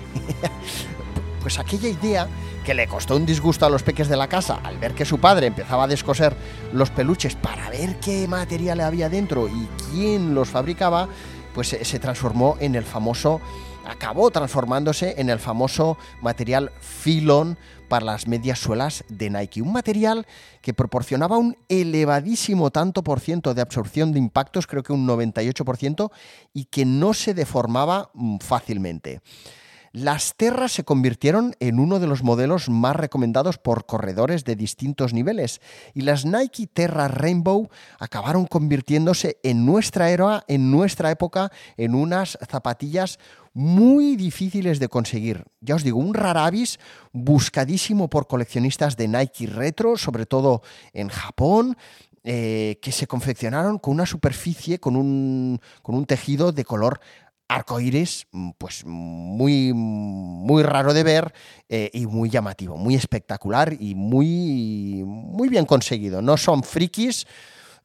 [1.40, 2.28] pues aquella idea
[2.64, 5.20] que le costó un disgusto a los peques de la casa al ver que su
[5.20, 6.36] padre empezaba a descoser
[6.72, 11.10] los peluches para ver qué material había dentro y quién los fabricaba,
[11.54, 13.42] pues se transformó en el famoso,
[13.86, 17.58] acabó transformándose en el famoso material filón
[17.90, 19.62] para las medias suelas de Nike.
[19.62, 20.26] Un material
[20.62, 26.12] que proporcionaba un elevadísimo tanto por ciento de absorción de impactos, creo que un 98%,
[26.54, 29.22] y que no se deformaba mm, fácilmente.
[29.94, 35.14] Las Terras se convirtieron en uno de los modelos más recomendados por corredores de distintos
[35.14, 35.62] niveles
[35.94, 42.40] y las Nike Terra Rainbow acabaron convirtiéndose en nuestra era, en nuestra época, en unas
[42.50, 43.20] zapatillas
[43.54, 45.46] muy difíciles de conseguir.
[45.62, 46.80] Ya os digo, un rarabis
[47.12, 51.78] buscadísimo por coleccionistas de Nike retro, sobre todo en Japón,
[52.26, 57.02] eh, que se confeccionaron con una superficie, con un, con un tejido de color
[57.48, 61.34] arcoíris, mm, pues muy, muy raro de ver
[61.70, 66.22] eh, y muy llamativo, muy espectacular y muy, muy bien conseguido.
[66.22, 67.26] No son frikis,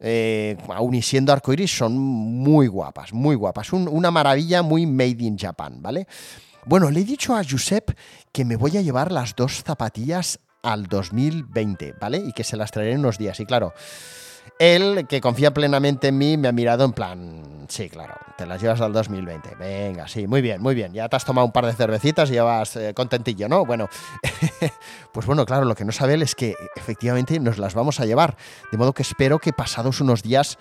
[0.00, 3.72] eh, aún y siendo arcoíris, son muy guapas, muy guapas.
[3.72, 6.06] una maravilla muy made in Japan, ¿vale?
[6.64, 7.96] Bueno, le he dicho a Josep
[8.32, 12.18] que me voy a llevar las dos zapatillas al 2020, ¿vale?
[12.18, 13.40] Y que se las traeré en unos días.
[13.40, 13.72] Y claro,
[14.58, 18.60] él, que confía plenamente en mí, me ha mirado en plan, sí, claro, te las
[18.60, 19.56] llevas al 2020.
[19.56, 20.92] Venga, sí, muy bien, muy bien.
[20.92, 23.64] Ya te has tomado un par de cervecitas y ya vas eh, contentillo, ¿no?
[23.64, 23.88] Bueno,
[25.12, 28.06] pues bueno, claro, lo que no sabe él es que efectivamente nos las vamos a
[28.06, 28.36] llevar.
[28.70, 30.58] De modo que espero que pasados unos días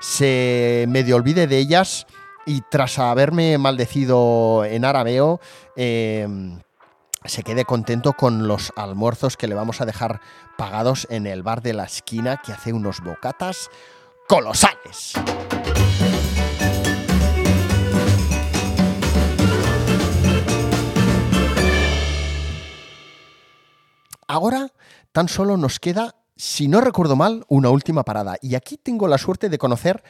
[0.00, 2.06] se medio olvide de ellas
[2.46, 5.40] y tras haberme maldecido en arameo,
[5.76, 6.26] eh,
[7.24, 10.20] se quede contento con los almuerzos que le vamos a dejar
[10.56, 13.70] pagados en el bar de la esquina que hace unos bocatas
[14.28, 15.14] colosales.
[24.26, 24.68] Ahora
[25.12, 28.36] tan solo nos queda, si no recuerdo mal, una última parada.
[28.42, 30.04] Y aquí tengo la suerte de conocer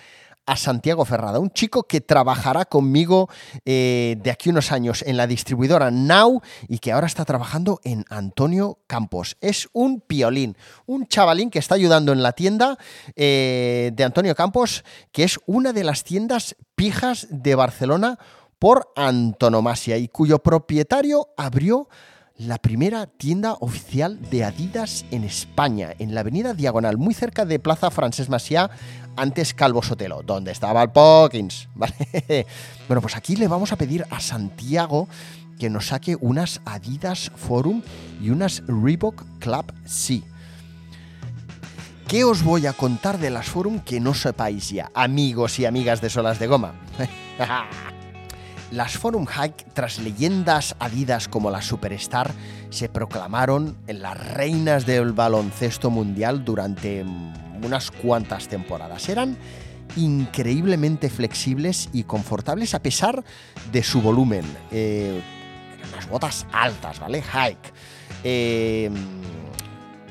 [0.48, 3.28] a Santiago Ferrada, un chico que trabajará conmigo
[3.66, 8.06] eh, de aquí unos años en la distribuidora Now y que ahora está trabajando en
[8.08, 9.36] Antonio Campos.
[9.42, 10.56] Es un piolín,
[10.86, 12.78] un chavalín que está ayudando en la tienda
[13.14, 18.18] eh, de Antonio Campos, que es una de las tiendas pijas de Barcelona
[18.58, 21.90] por antonomasia y cuyo propietario abrió
[22.38, 27.58] la primera tienda oficial de Adidas en España, en la avenida Diagonal, muy cerca de
[27.58, 28.70] Plaza Francés Maciá,
[29.16, 31.68] antes Calvo Sotelo, donde estaba el Pokins.
[32.86, 35.08] Bueno, pues aquí le vamos a pedir a Santiago
[35.58, 37.82] que nos saque unas Adidas Forum
[38.22, 40.22] y unas Reebok Club C.
[42.06, 46.00] ¿Qué os voy a contar de las Forum que no sepáis ya, amigos y amigas
[46.00, 46.72] de Solas de Goma?
[48.70, 52.30] Las Forum Hike, tras leyendas adidas como la Superstar,
[52.68, 57.02] se proclamaron en las reinas del baloncesto mundial durante
[57.64, 59.08] unas cuantas temporadas.
[59.08, 59.38] Eran
[59.96, 63.24] increíblemente flexibles y confortables a pesar
[63.72, 64.44] de su volumen.
[64.70, 65.22] Eh,
[65.90, 67.22] unas botas altas, ¿vale?
[67.22, 67.72] Hike.
[68.22, 68.90] Eh,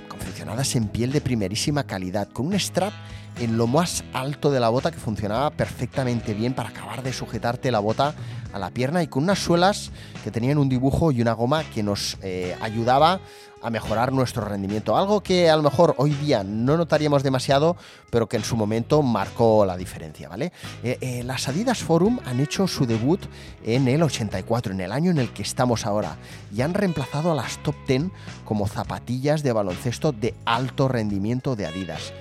[0.10, 2.94] confeccionadas en piel de primerísima calidad, con un strap
[3.40, 7.72] en lo más alto de la bota que funcionaba perfectamente bien para acabar de sujetarte
[7.72, 8.16] la bota
[8.54, 9.92] a la pierna y con unas suelas
[10.24, 13.20] que tenían un dibujo y una goma que nos eh, ayudaba
[13.62, 14.98] a mejorar nuestro rendimiento.
[14.98, 17.76] Algo que a lo mejor hoy día no notaríamos demasiado,
[18.10, 20.52] pero que en su momento marcó la diferencia, ¿vale?
[20.84, 23.22] Eh, eh, las Adidas Forum han hecho su debut
[23.64, 26.18] en el 84, en el año en el que estamos ahora,
[26.56, 28.04] y han reemplazado a las top 10
[28.46, 32.14] como zapatillas de baloncesto de alto rendimiento de Adidas.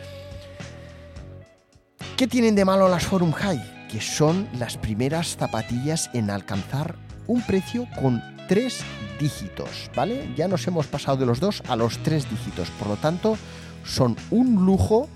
[2.17, 3.76] ¿Qué tienen de malo las Forum High?
[3.91, 6.97] Que son las primeras zapatillas en alcanzar
[7.27, 8.81] un precio con tres
[9.19, 10.33] dígitos, ¿vale?
[10.37, 13.37] Ya nos hemos pasado de los dos a los tres dígitos, por lo tanto
[13.85, 15.09] son un lujo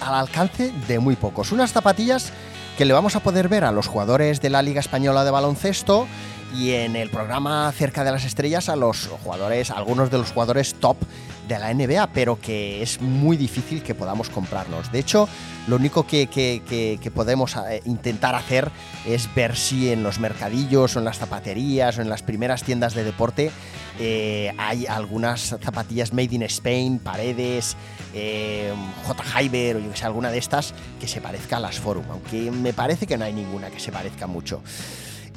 [0.00, 1.52] al alcance de muy pocos.
[1.52, 2.32] Unas zapatillas
[2.76, 6.06] que le vamos a poder ver a los jugadores de la Liga Española de Baloncesto
[6.56, 10.74] y en el programa Cerca de las Estrellas a los jugadores, algunos de los jugadores
[10.74, 10.96] top
[11.48, 14.90] de la NBA, pero que es muy difícil que podamos comprarlos.
[14.90, 15.28] De hecho,
[15.66, 18.70] lo único que, podemos eh, intentar hacer
[19.06, 22.94] es ver si en los mercadillos o en las zapaterías o en las primeras tiendas
[22.94, 23.50] de deporte
[23.98, 27.76] eh, hay algunas zapatillas made in Spain, paredes,
[28.12, 28.72] eh,
[29.06, 29.40] J.
[29.40, 32.50] Hyber o yo que sé, alguna de estas que se parezca a las Forum, aunque
[32.50, 34.62] me parece que no hay ninguna que se parezca mucho.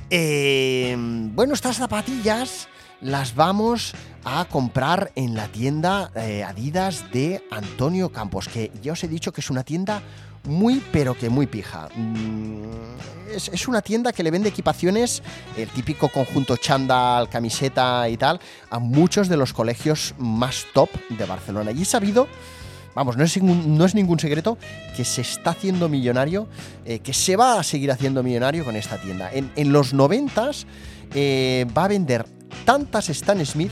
[0.10, 2.68] bueno, estas zapatillas
[3.02, 9.04] las vamos a comprar en la tienda eh, Adidas de Antonio Campos, que ya os
[9.04, 10.02] he dicho que es una tienda
[10.48, 11.90] muy pero que muy pija.
[11.96, 12.64] Mm,
[13.34, 15.22] es, una tienda que le vende equipaciones,
[15.58, 21.26] el típico conjunto chándal, camiseta y tal, a muchos de los colegios más top de
[21.26, 21.72] Barcelona.
[21.72, 22.28] Y he sabido,
[22.96, 24.58] vamos, no es ningún, no es ningún secreto,
[24.96, 26.48] que se está haciendo millonario,
[26.86, 29.30] eh, que se va a seguir haciendo millonario con esta tienda.
[29.34, 30.66] En, los noventas
[31.14, 32.37] eh, va a vender
[32.68, 33.72] tantas Stan Smith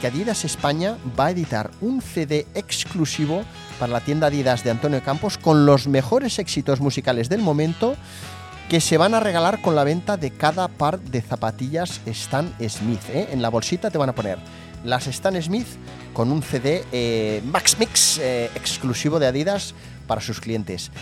[0.00, 3.42] que Adidas España va a editar un CD exclusivo
[3.80, 7.96] para la tienda Adidas de Antonio Campos con los mejores éxitos musicales del momento
[8.68, 13.00] que se van a regalar con la venta de cada par de zapatillas Stan Smith.
[13.08, 13.30] ¿eh?
[13.32, 14.38] En la bolsita te van a poner
[14.84, 15.66] las Stan Smith
[16.12, 19.74] con un CD eh, Max Mix eh, exclusivo de Adidas
[20.06, 20.92] para sus clientes.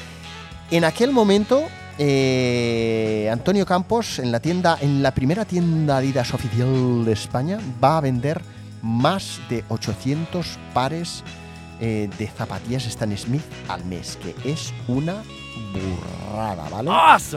[0.71, 1.63] En aquel momento,
[1.99, 7.99] eh, Antonio Campos, en la tienda, en la primera tienda Adidas oficial de España, va
[7.99, 8.43] a vender
[8.83, 11.25] más de 800 pares
[11.81, 15.23] eh, de zapatillas Stan Smith al mes, que es una
[15.73, 16.91] burrada, ¿vale?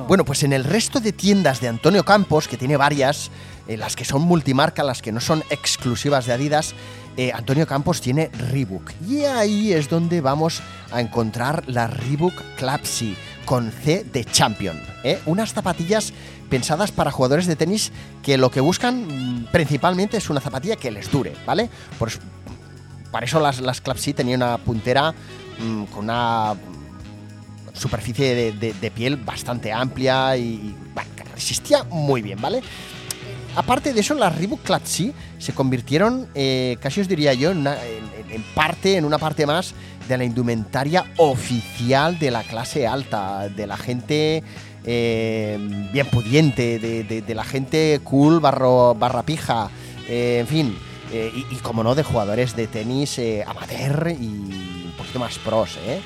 [0.08, 3.32] Bueno, pues en el resto de tiendas de Antonio Campos, que tiene varias,
[3.68, 6.76] eh, las que son multimarca, las que no son exclusivas de Adidas,
[7.18, 8.92] eh, Antonio Campos tiene Reebok.
[9.08, 10.62] Y ahí es donde vamos
[10.92, 14.80] a encontrar la Reebok Clapsy con C de Champion.
[15.04, 15.20] ¿eh?
[15.26, 16.14] Unas zapatillas
[16.50, 17.92] pensadas para jugadores de tenis
[18.22, 21.70] que lo que buscan mm, principalmente es una zapatilla que les dure, ¿vale?
[23.12, 25.12] Para eso las, las Clapsy tenían una puntera
[25.60, 26.56] mm, con una
[27.74, 30.76] superficie de, piel bastante amplia y,
[31.34, 32.62] resistía muy bien, ¿vale?
[33.58, 37.76] Aparte de eso, las Reebok Clapsy se convirtieron, eh, casi os diría yo, en, una-
[37.84, 39.74] en- parte, en una parte más
[40.08, 44.44] de la indumentaria oficial de la clase alta, de la gente
[44.86, 45.58] eh,
[45.92, 49.70] bien pudiente, de, la gente cool barro, barra pija,
[50.08, 50.78] eh, en fin,
[51.12, 56.00] y, y como no, de jugadores de tenis amateur y un poquito más pros, ¿eh?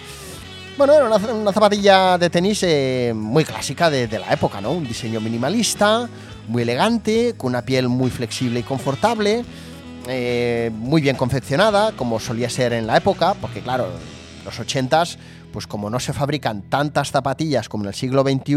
[0.78, 4.72] Bueno, era una, zapatilla de tenis eh, muy clásica de, la época, ¿no?
[4.72, 6.10] Un diseño minimalista,
[6.48, 9.44] muy elegante, con una piel muy flexible y confortable,
[10.08, 13.88] eh, muy bien confeccionada, como solía ser en la época, porque claro,
[14.44, 15.18] los 80s,
[15.54, 18.56] pues como no se fabrican tantas zapatillas como en el siglo XXI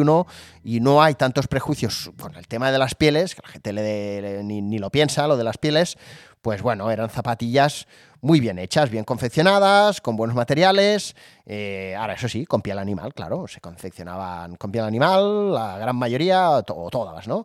[0.63, 4.43] y no hay tantos prejuicios con el tema de las pieles, que la gente le-
[4.45, 5.99] ni lo piensa, lo de las pieles,
[6.41, 7.87] pues bueno, eran zapatillas
[8.25, 11.15] muy bien hechas, bien confeccionadas, con buenos materiales.
[11.45, 15.95] eh, ahora, eso sí, con piel animal, claro, se confeccionaban con piel animal, la gran
[15.97, 17.45] mayoría, o to- o todas, ¿no?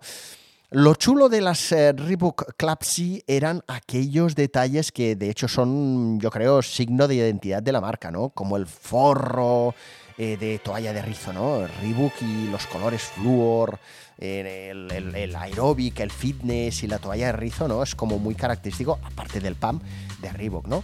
[0.71, 6.29] Lo chulo de las eh, Reebok Clapsy eran aquellos detalles que de hecho son, yo
[6.29, 8.29] creo, signo de identidad de la marca, ¿no?
[8.29, 9.73] Como el forro
[10.17, 11.65] eh, de toalla de rizo, ¿no?
[11.81, 13.79] Reebok y los colores flúor,
[14.19, 17.81] el, el- el aeróbic, el fitness y la toalla de rizo, ¿no?
[17.83, 19.79] Es como muy característico, aparte del PAM
[20.21, 20.83] de Reebok, ¿no?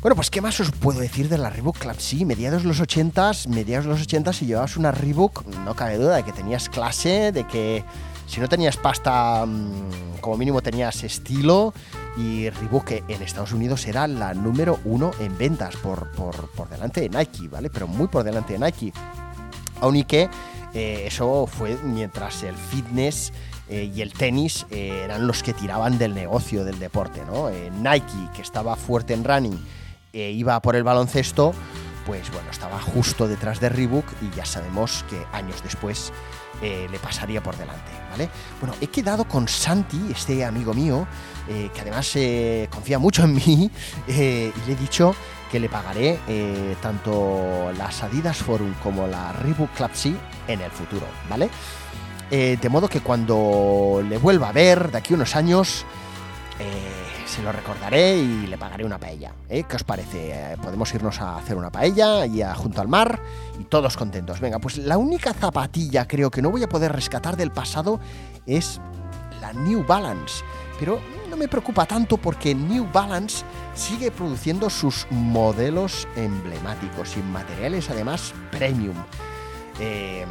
[0.00, 2.24] Bueno, pues ¿qué más os puedo decir de la Reebok Clapsy?
[2.24, 6.16] Mediados de los 80s, mediados de los 80s, si llevabas una Reebok, no cabe duda
[6.16, 7.84] de que tenías clase, de que
[8.26, 11.72] si no tenías pasta, mm, como mínimo tenías estilo.
[12.16, 16.68] Y Reebok que en Estados Unidos era la número uno en ventas por, por, por
[16.68, 17.70] delante de Nike, ¿vale?
[17.70, 18.92] Pero muy por delante de Nike.
[19.82, 20.30] Aun y que
[20.72, 23.32] eh, eso fue mientras el fitness
[23.72, 27.48] eh, y el tenis eh, eran los que tiraban del negocio del deporte, ¿no?
[27.48, 29.58] Eh, Nike, que estaba fuerte en running,
[30.12, 31.54] iba por el baloncesto,
[32.04, 36.12] pues bueno, estaba justo detrás de Reebok y ya sabemos que años después
[36.60, 38.28] le pasaría por delante, ¿vale?
[38.60, 41.08] Bueno, he quedado con Santi, este amigo mío,
[41.46, 42.14] que además
[42.70, 43.70] confía mucho en mí,
[44.06, 45.14] y le he dicho
[45.52, 50.16] que le pagaré eh, tanto las Adidas Forum como la Reebok Clapsy
[50.48, 51.50] en el futuro, ¿vale?
[52.30, 55.84] Eh, de modo que cuando le vuelva a ver de aquí unos años,
[56.58, 59.32] eh, se lo recordaré y le pagaré una paella.
[59.46, 60.56] ¿Qué os parece?
[60.62, 63.20] Podemos irnos a hacer una paella y junto al mar
[63.60, 64.40] y todos contentos.
[64.40, 68.00] Venga, pues la única zapatilla creo que no voy a poder rescatar del pasado
[68.46, 68.80] es
[69.42, 70.42] la New Balance.
[70.80, 70.98] Pero
[71.32, 73.42] no me preocupa tanto porque New Balance
[73.74, 78.96] sigue produciendo sus modelos emblemáticos y materiales además premium.
[79.80, 80.26] Eh,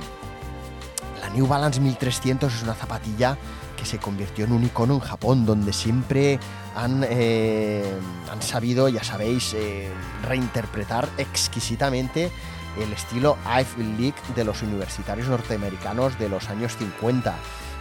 [1.19, 3.35] la New Balance 1300 es una zapatilla
[3.75, 6.39] que se convirtió en un icono en Japón, donde siempre
[6.75, 7.83] han, eh,
[8.31, 9.89] han sabido, ya sabéis, eh,
[10.21, 12.31] reinterpretar exquisitamente
[12.79, 17.33] el estilo Ivy League de los universitarios norteamericanos de los años 50.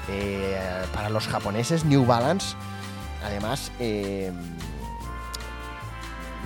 [0.08, 0.58] Eh,
[0.94, 2.56] para los japoneses, New Balance,
[3.22, 4.32] además, eh,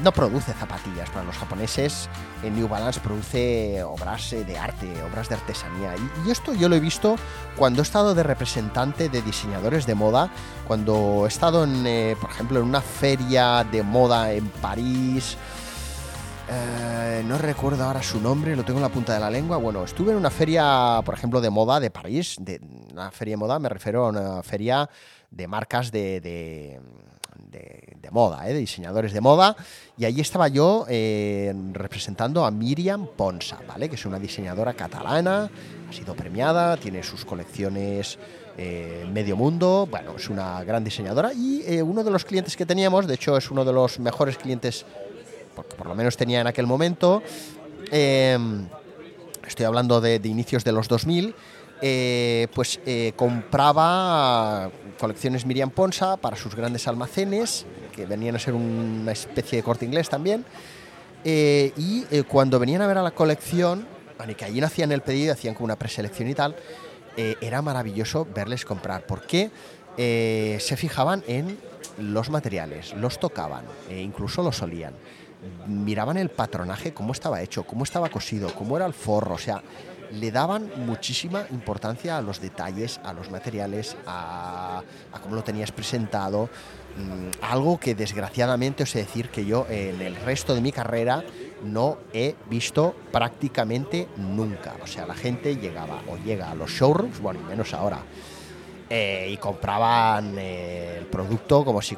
[0.02, 1.10] no produce zapatillas.
[1.10, 2.08] Para los japoneses,
[2.42, 5.94] eh, New Balance produce obras eh, de arte, obras de artesanía.
[5.96, 7.16] Y, y esto yo lo he visto
[7.56, 10.30] cuando he estado de representante de diseñadores de moda,
[10.66, 15.36] cuando he estado, en, eh, por ejemplo, en una feria de moda en París.
[16.46, 19.56] Eh, no recuerdo ahora su nombre, lo tengo en la punta de la lengua.
[19.56, 22.36] Bueno, estuve en una feria, por ejemplo, de moda de París.
[22.38, 22.60] De,
[22.92, 24.88] una feria de moda, me refiero a una feria
[25.36, 26.80] de marcas de, de,
[27.50, 28.52] de- de moda, ¿eh?
[28.52, 29.56] de diseñadores de moda.
[29.96, 33.88] Y allí estaba yo eh, representando a Miriam Ponsa, ¿vale?
[33.88, 35.50] que es una diseñadora catalana,
[35.88, 38.18] ha sido premiada, tiene sus colecciones
[38.58, 39.88] eh, medio mundo.
[39.90, 41.32] Bueno, es una gran diseñadora.
[41.32, 44.36] Y eh, uno de los clientes que teníamos, de hecho, es uno de los mejores
[44.36, 44.84] clientes
[45.56, 47.22] porque por lo menos tenía en aquel momento,
[49.46, 51.34] estoy hablando de, inicios de los 2000,
[51.86, 58.54] eh, pues eh, compraba colecciones Miriam Ponsa para sus grandes almacenes, que venían a ser
[58.54, 60.46] una especie de corte inglés también.
[61.22, 63.86] y cuando venían a ver a la colección,
[64.34, 66.56] que allí no hacían el pedido, hacían como una preselección y tal,
[67.42, 69.04] era maravilloso verles comprar.
[69.04, 69.50] porque
[69.98, 71.58] se fijaban en
[71.98, 74.94] los materiales, los tocaban, e incluso los olían
[75.66, 79.62] miraban el patronaje, cómo estaba hecho, cómo estaba cosido, cómo era el forro, o sea,
[80.14, 84.82] le daban muchísima importancia a los detalles, a los materiales, a,
[85.22, 86.48] cómo lo tenías presentado,
[86.96, 91.24] mm, algo que desgraciadamente os sé decir que yo en el resto de mi carrera
[91.62, 94.74] no he visto prácticamente nunca.
[94.82, 97.98] O sea, la gente llegaba o llega a los showrooms, bueno, y menos ahora,
[98.88, 101.96] eh, y compraban eh, el producto como si,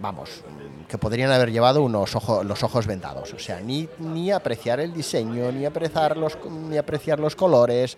[0.00, 0.44] vamos,
[0.92, 3.32] que podrían haber llevado unos ojos, los ojos vendados.
[3.32, 7.96] O sea, ni, ni apreciar el diseño, ni apreciar los, ni apreciar los colores,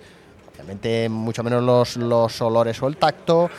[0.52, 3.50] obviamente mucho menos los, los olores o el tacto.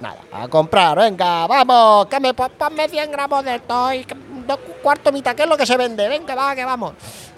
[0.00, 4.04] Nada, a comprar, venga, vamos, que me ponme 100 gramos de esto y
[4.82, 6.08] cuarto mitad, ¿qué es lo que se vende?
[6.08, 6.94] Venga, va, que vamos.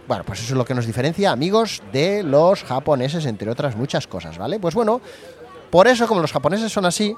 [0.09, 4.07] Bueno, pues eso es lo que nos diferencia, amigos, de los japoneses, entre otras muchas
[4.07, 4.59] cosas, ¿vale?
[4.59, 5.03] Pues bueno,
[5.71, 7.15] por eso, como los japoneses son así,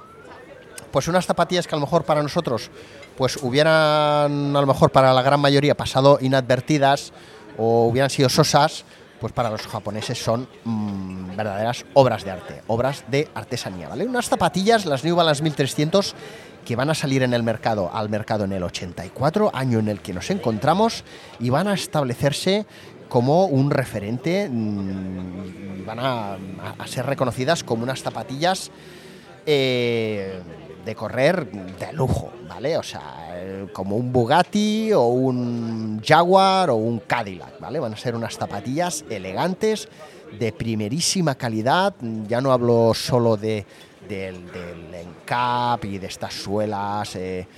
[0.90, 2.72] pues unas zapatillas que a lo mejor para nosotros
[3.16, 7.12] pues hubieran a lo mejor para la gran mayoría pasado inadvertidas
[7.56, 8.84] o hubieran sido sosas,
[9.20, 14.06] pues para los japoneses son mm, verdaderas obras de arte, obras de artesanía, ¿vale?
[14.06, 16.14] Unas zapatillas, las New Balance 1300
[16.66, 20.00] que van a salir en el mercado, al mercado en el 84, año en el
[20.00, 21.04] que nos encontramos,
[21.38, 22.66] y van a establecerse
[23.08, 26.36] como un referente, mm, van a,
[26.86, 28.72] ser reconocidas como unas zapatillas
[29.46, 30.40] eh,
[30.86, 32.78] de correr de lujo, ¿vale?
[32.78, 37.80] O sea, eh, como un Bugatti o un Jaguar o un Cadillac, ¿vale?
[37.80, 39.88] Van a ser unas zapatillas elegantes,
[40.38, 41.92] de primerísima calidad.
[42.28, 43.66] Ya no hablo solo de,
[44.08, 47.48] del, del encap y de estas suelas eh,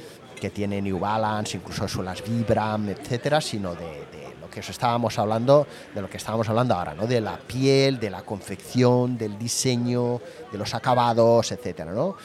[0.41, 5.19] que tiene New Balance, incluso suelas Vibram, etcétera, sino de, de lo que os estábamos
[5.19, 7.07] hablando, de lo que estábamos hablando ahora, ¿no?
[7.07, 10.19] De la piel, de la confección, del diseño,
[10.51, 12.17] de los acabados, etcétera, ¿no?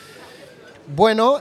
[0.88, 1.40] Bueno,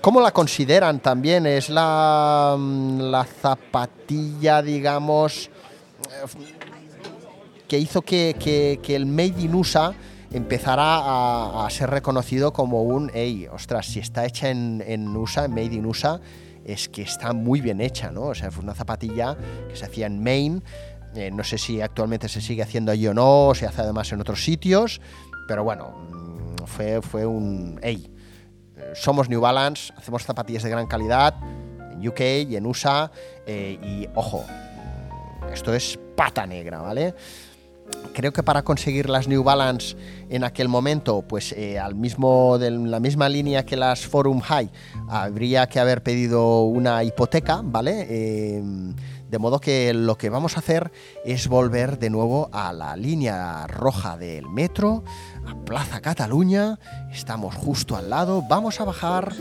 [0.00, 1.46] ¿cómo la consideran también?
[1.46, 5.48] ¿Es la, la zapatilla, digamos,
[7.68, 9.94] que hizo que, el Made in USA
[10.32, 15.52] empezara a, ser reconocido como un, hey, ostras, si está hecha en, en USA, en
[15.52, 16.20] Made in USA,
[16.64, 18.22] es que está muy bien hecha, ¿no?
[18.22, 19.36] O sea, fue una zapatilla
[19.68, 20.62] que se hacía en Maine,
[21.14, 24.10] eh, no sé si actualmente se sigue haciendo allí o no, o se hace además
[24.12, 25.00] en otros sitios,
[25.46, 25.94] pero bueno,
[26.66, 28.10] fue, un, hey,
[28.94, 31.34] somos New Balance, hacemos zapatillas de gran calidad
[31.92, 33.10] en UK y en USA,
[33.46, 34.44] eh, y ojo,
[35.52, 37.14] esto es pata negra, ¿vale?
[38.14, 39.96] Creo que para conseguir las New Balance
[40.30, 44.70] en aquel momento, pues eh, al mismo, de la misma línea que las Forum High,
[45.08, 48.06] habría que haber pedido una hipoteca, ¿vale?
[48.08, 48.62] Eh,
[49.34, 50.92] de modo que lo que vamos a hacer
[51.24, 55.02] es volver de nuevo a la línea roja del metro,
[55.46, 56.78] a Plaza Cataluña,
[57.12, 59.32] estamos justo al lado, vamos a bajar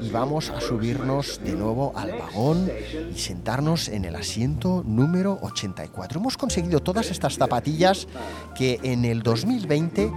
[0.00, 2.70] y vamos a subirnos de nuevo al vagón
[3.14, 6.20] y sentarnos en el asiento número 84.
[6.20, 8.08] Hemos conseguido todas estas zapatillas
[8.54, 10.12] que en el 2020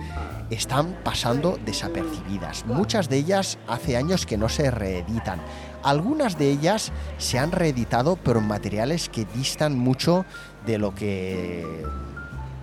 [0.50, 2.66] están pasando desapercibidas.
[2.66, 5.40] Muchas de ellas hace años que no se reeditan.
[5.84, 10.26] Algunas de ellas se han reeditado pero en materiales que distan mucho
[10.66, 11.84] de lo que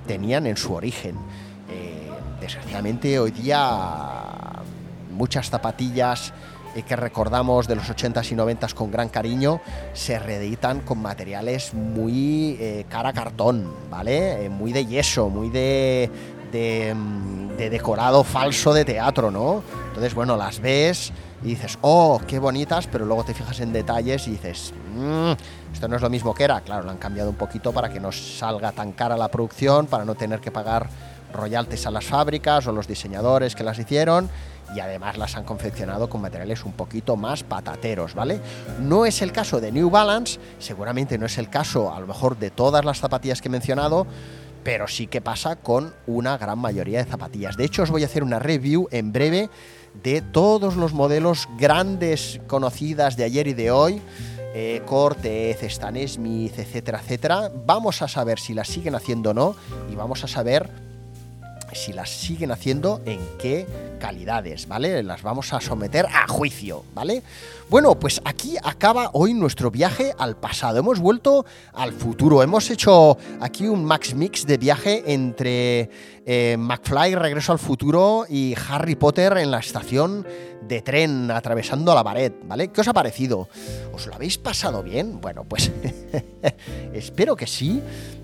[0.06, 1.16] tenían en su origen
[2.40, 3.62] desgraciadamente hoy día
[5.10, 6.32] muchas zapatillas
[6.74, 9.60] eh, que recordamos de los 80s y 90s con gran cariño
[9.94, 14.44] se reeditan con materiales muy eh, cara cartón, ¿vale?
[14.44, 16.10] Eh, muy de yeso, muy de,
[16.52, 19.62] mm, de, decorado falso de teatro, ¿no?
[19.88, 21.12] Entonces, bueno, las ves
[21.42, 25.32] y dices, oh, qué bonitas, pero luego te fijas en detalles y dices, mmm,
[25.72, 26.60] esto no es lo mismo que era.
[26.60, 30.04] Claro, lo han cambiado un poquito para que no salga tan cara la producción, para
[30.04, 30.88] no tener que pagar
[31.36, 34.28] royalties a las fábricas o los diseñadores que las hicieron
[34.74, 38.40] y además las han confeccionado con materiales un poquito más patateros, ¿vale?
[38.80, 42.38] No es el caso de New Balance, seguramente no es el caso a lo mejor
[42.38, 44.06] de todas las zapatillas que he mencionado,
[44.64, 47.56] pero sí que pasa con una gran mayoría de zapatillas.
[47.56, 49.48] De hecho, os voy a hacer una review en breve
[50.02, 54.02] de todos los modelos grandes conocidas de ayer y de hoy.
[54.58, 57.50] Eh, Cortez, Stan Smith, etcétera, etcétera.
[57.66, 59.54] Vamos a saber si las siguen haciendo o no
[59.92, 60.85] y vamos a saber
[61.76, 63.66] si las siguen haciendo, en qué
[64.00, 65.02] calidades, ¿vale?
[65.02, 67.22] Las vamos a someter a juicio, ¿vale?
[67.68, 70.78] Bueno, pues aquí acaba hoy nuestro viaje al pasado.
[70.78, 72.42] Hemos vuelto al futuro.
[72.42, 75.90] Hemos hecho aquí un max mix de viaje entre
[76.28, 80.26] eh, McFly, Regreso al Futuro, y Harry Potter en la estación
[80.60, 82.68] de tren atravesando la pared, ¿vale?
[82.68, 83.48] ¿Qué os ha parecido?
[83.92, 85.20] ¿Os lo habéis pasado bien?
[85.20, 85.70] Bueno, pues
[86.92, 87.80] espero que sí.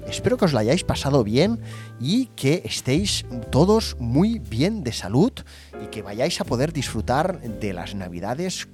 [0.08, 1.60] Espero que os lo hayáis pasado bien
[2.00, 5.32] y que estéis todos muy bien de salud
[5.80, 8.66] y que vayáis a poder disfrutar de las navidades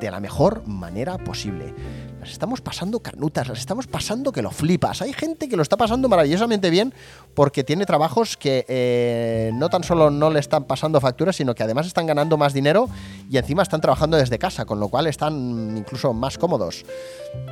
[0.00, 1.74] de la mejor manera posible.
[2.20, 5.02] Las estamos pasando carnutas, las estamos pasando que lo flipas.
[5.02, 6.94] Hay gente que lo está pasando maravillosamente bien
[7.34, 11.62] porque tiene trabajos que eh, no tan solo no le están pasando facturas, sino que
[11.62, 12.88] además están ganando más dinero
[13.30, 16.84] y encima están trabajando desde casa, con lo cual están incluso más cómodos.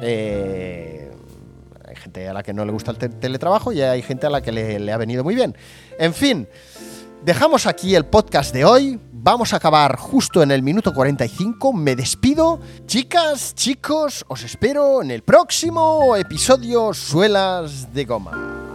[0.01, 1.11] Eh,
[1.87, 4.41] hay gente a la que no le gusta el teletrabajo y hay gente a la
[4.41, 5.55] que le ha venido muy bien.
[5.99, 6.49] En fin,
[7.25, 8.99] dejamos aquí el podcast de hoy.
[9.25, 11.73] Vamos a acabar justo en el minuto 45.
[11.73, 12.59] Me despido.
[12.87, 18.33] Chicas, chicos, os espero en el próximo episodio Suelas de Goma.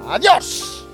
[0.08, 0.86] ¡Adiós!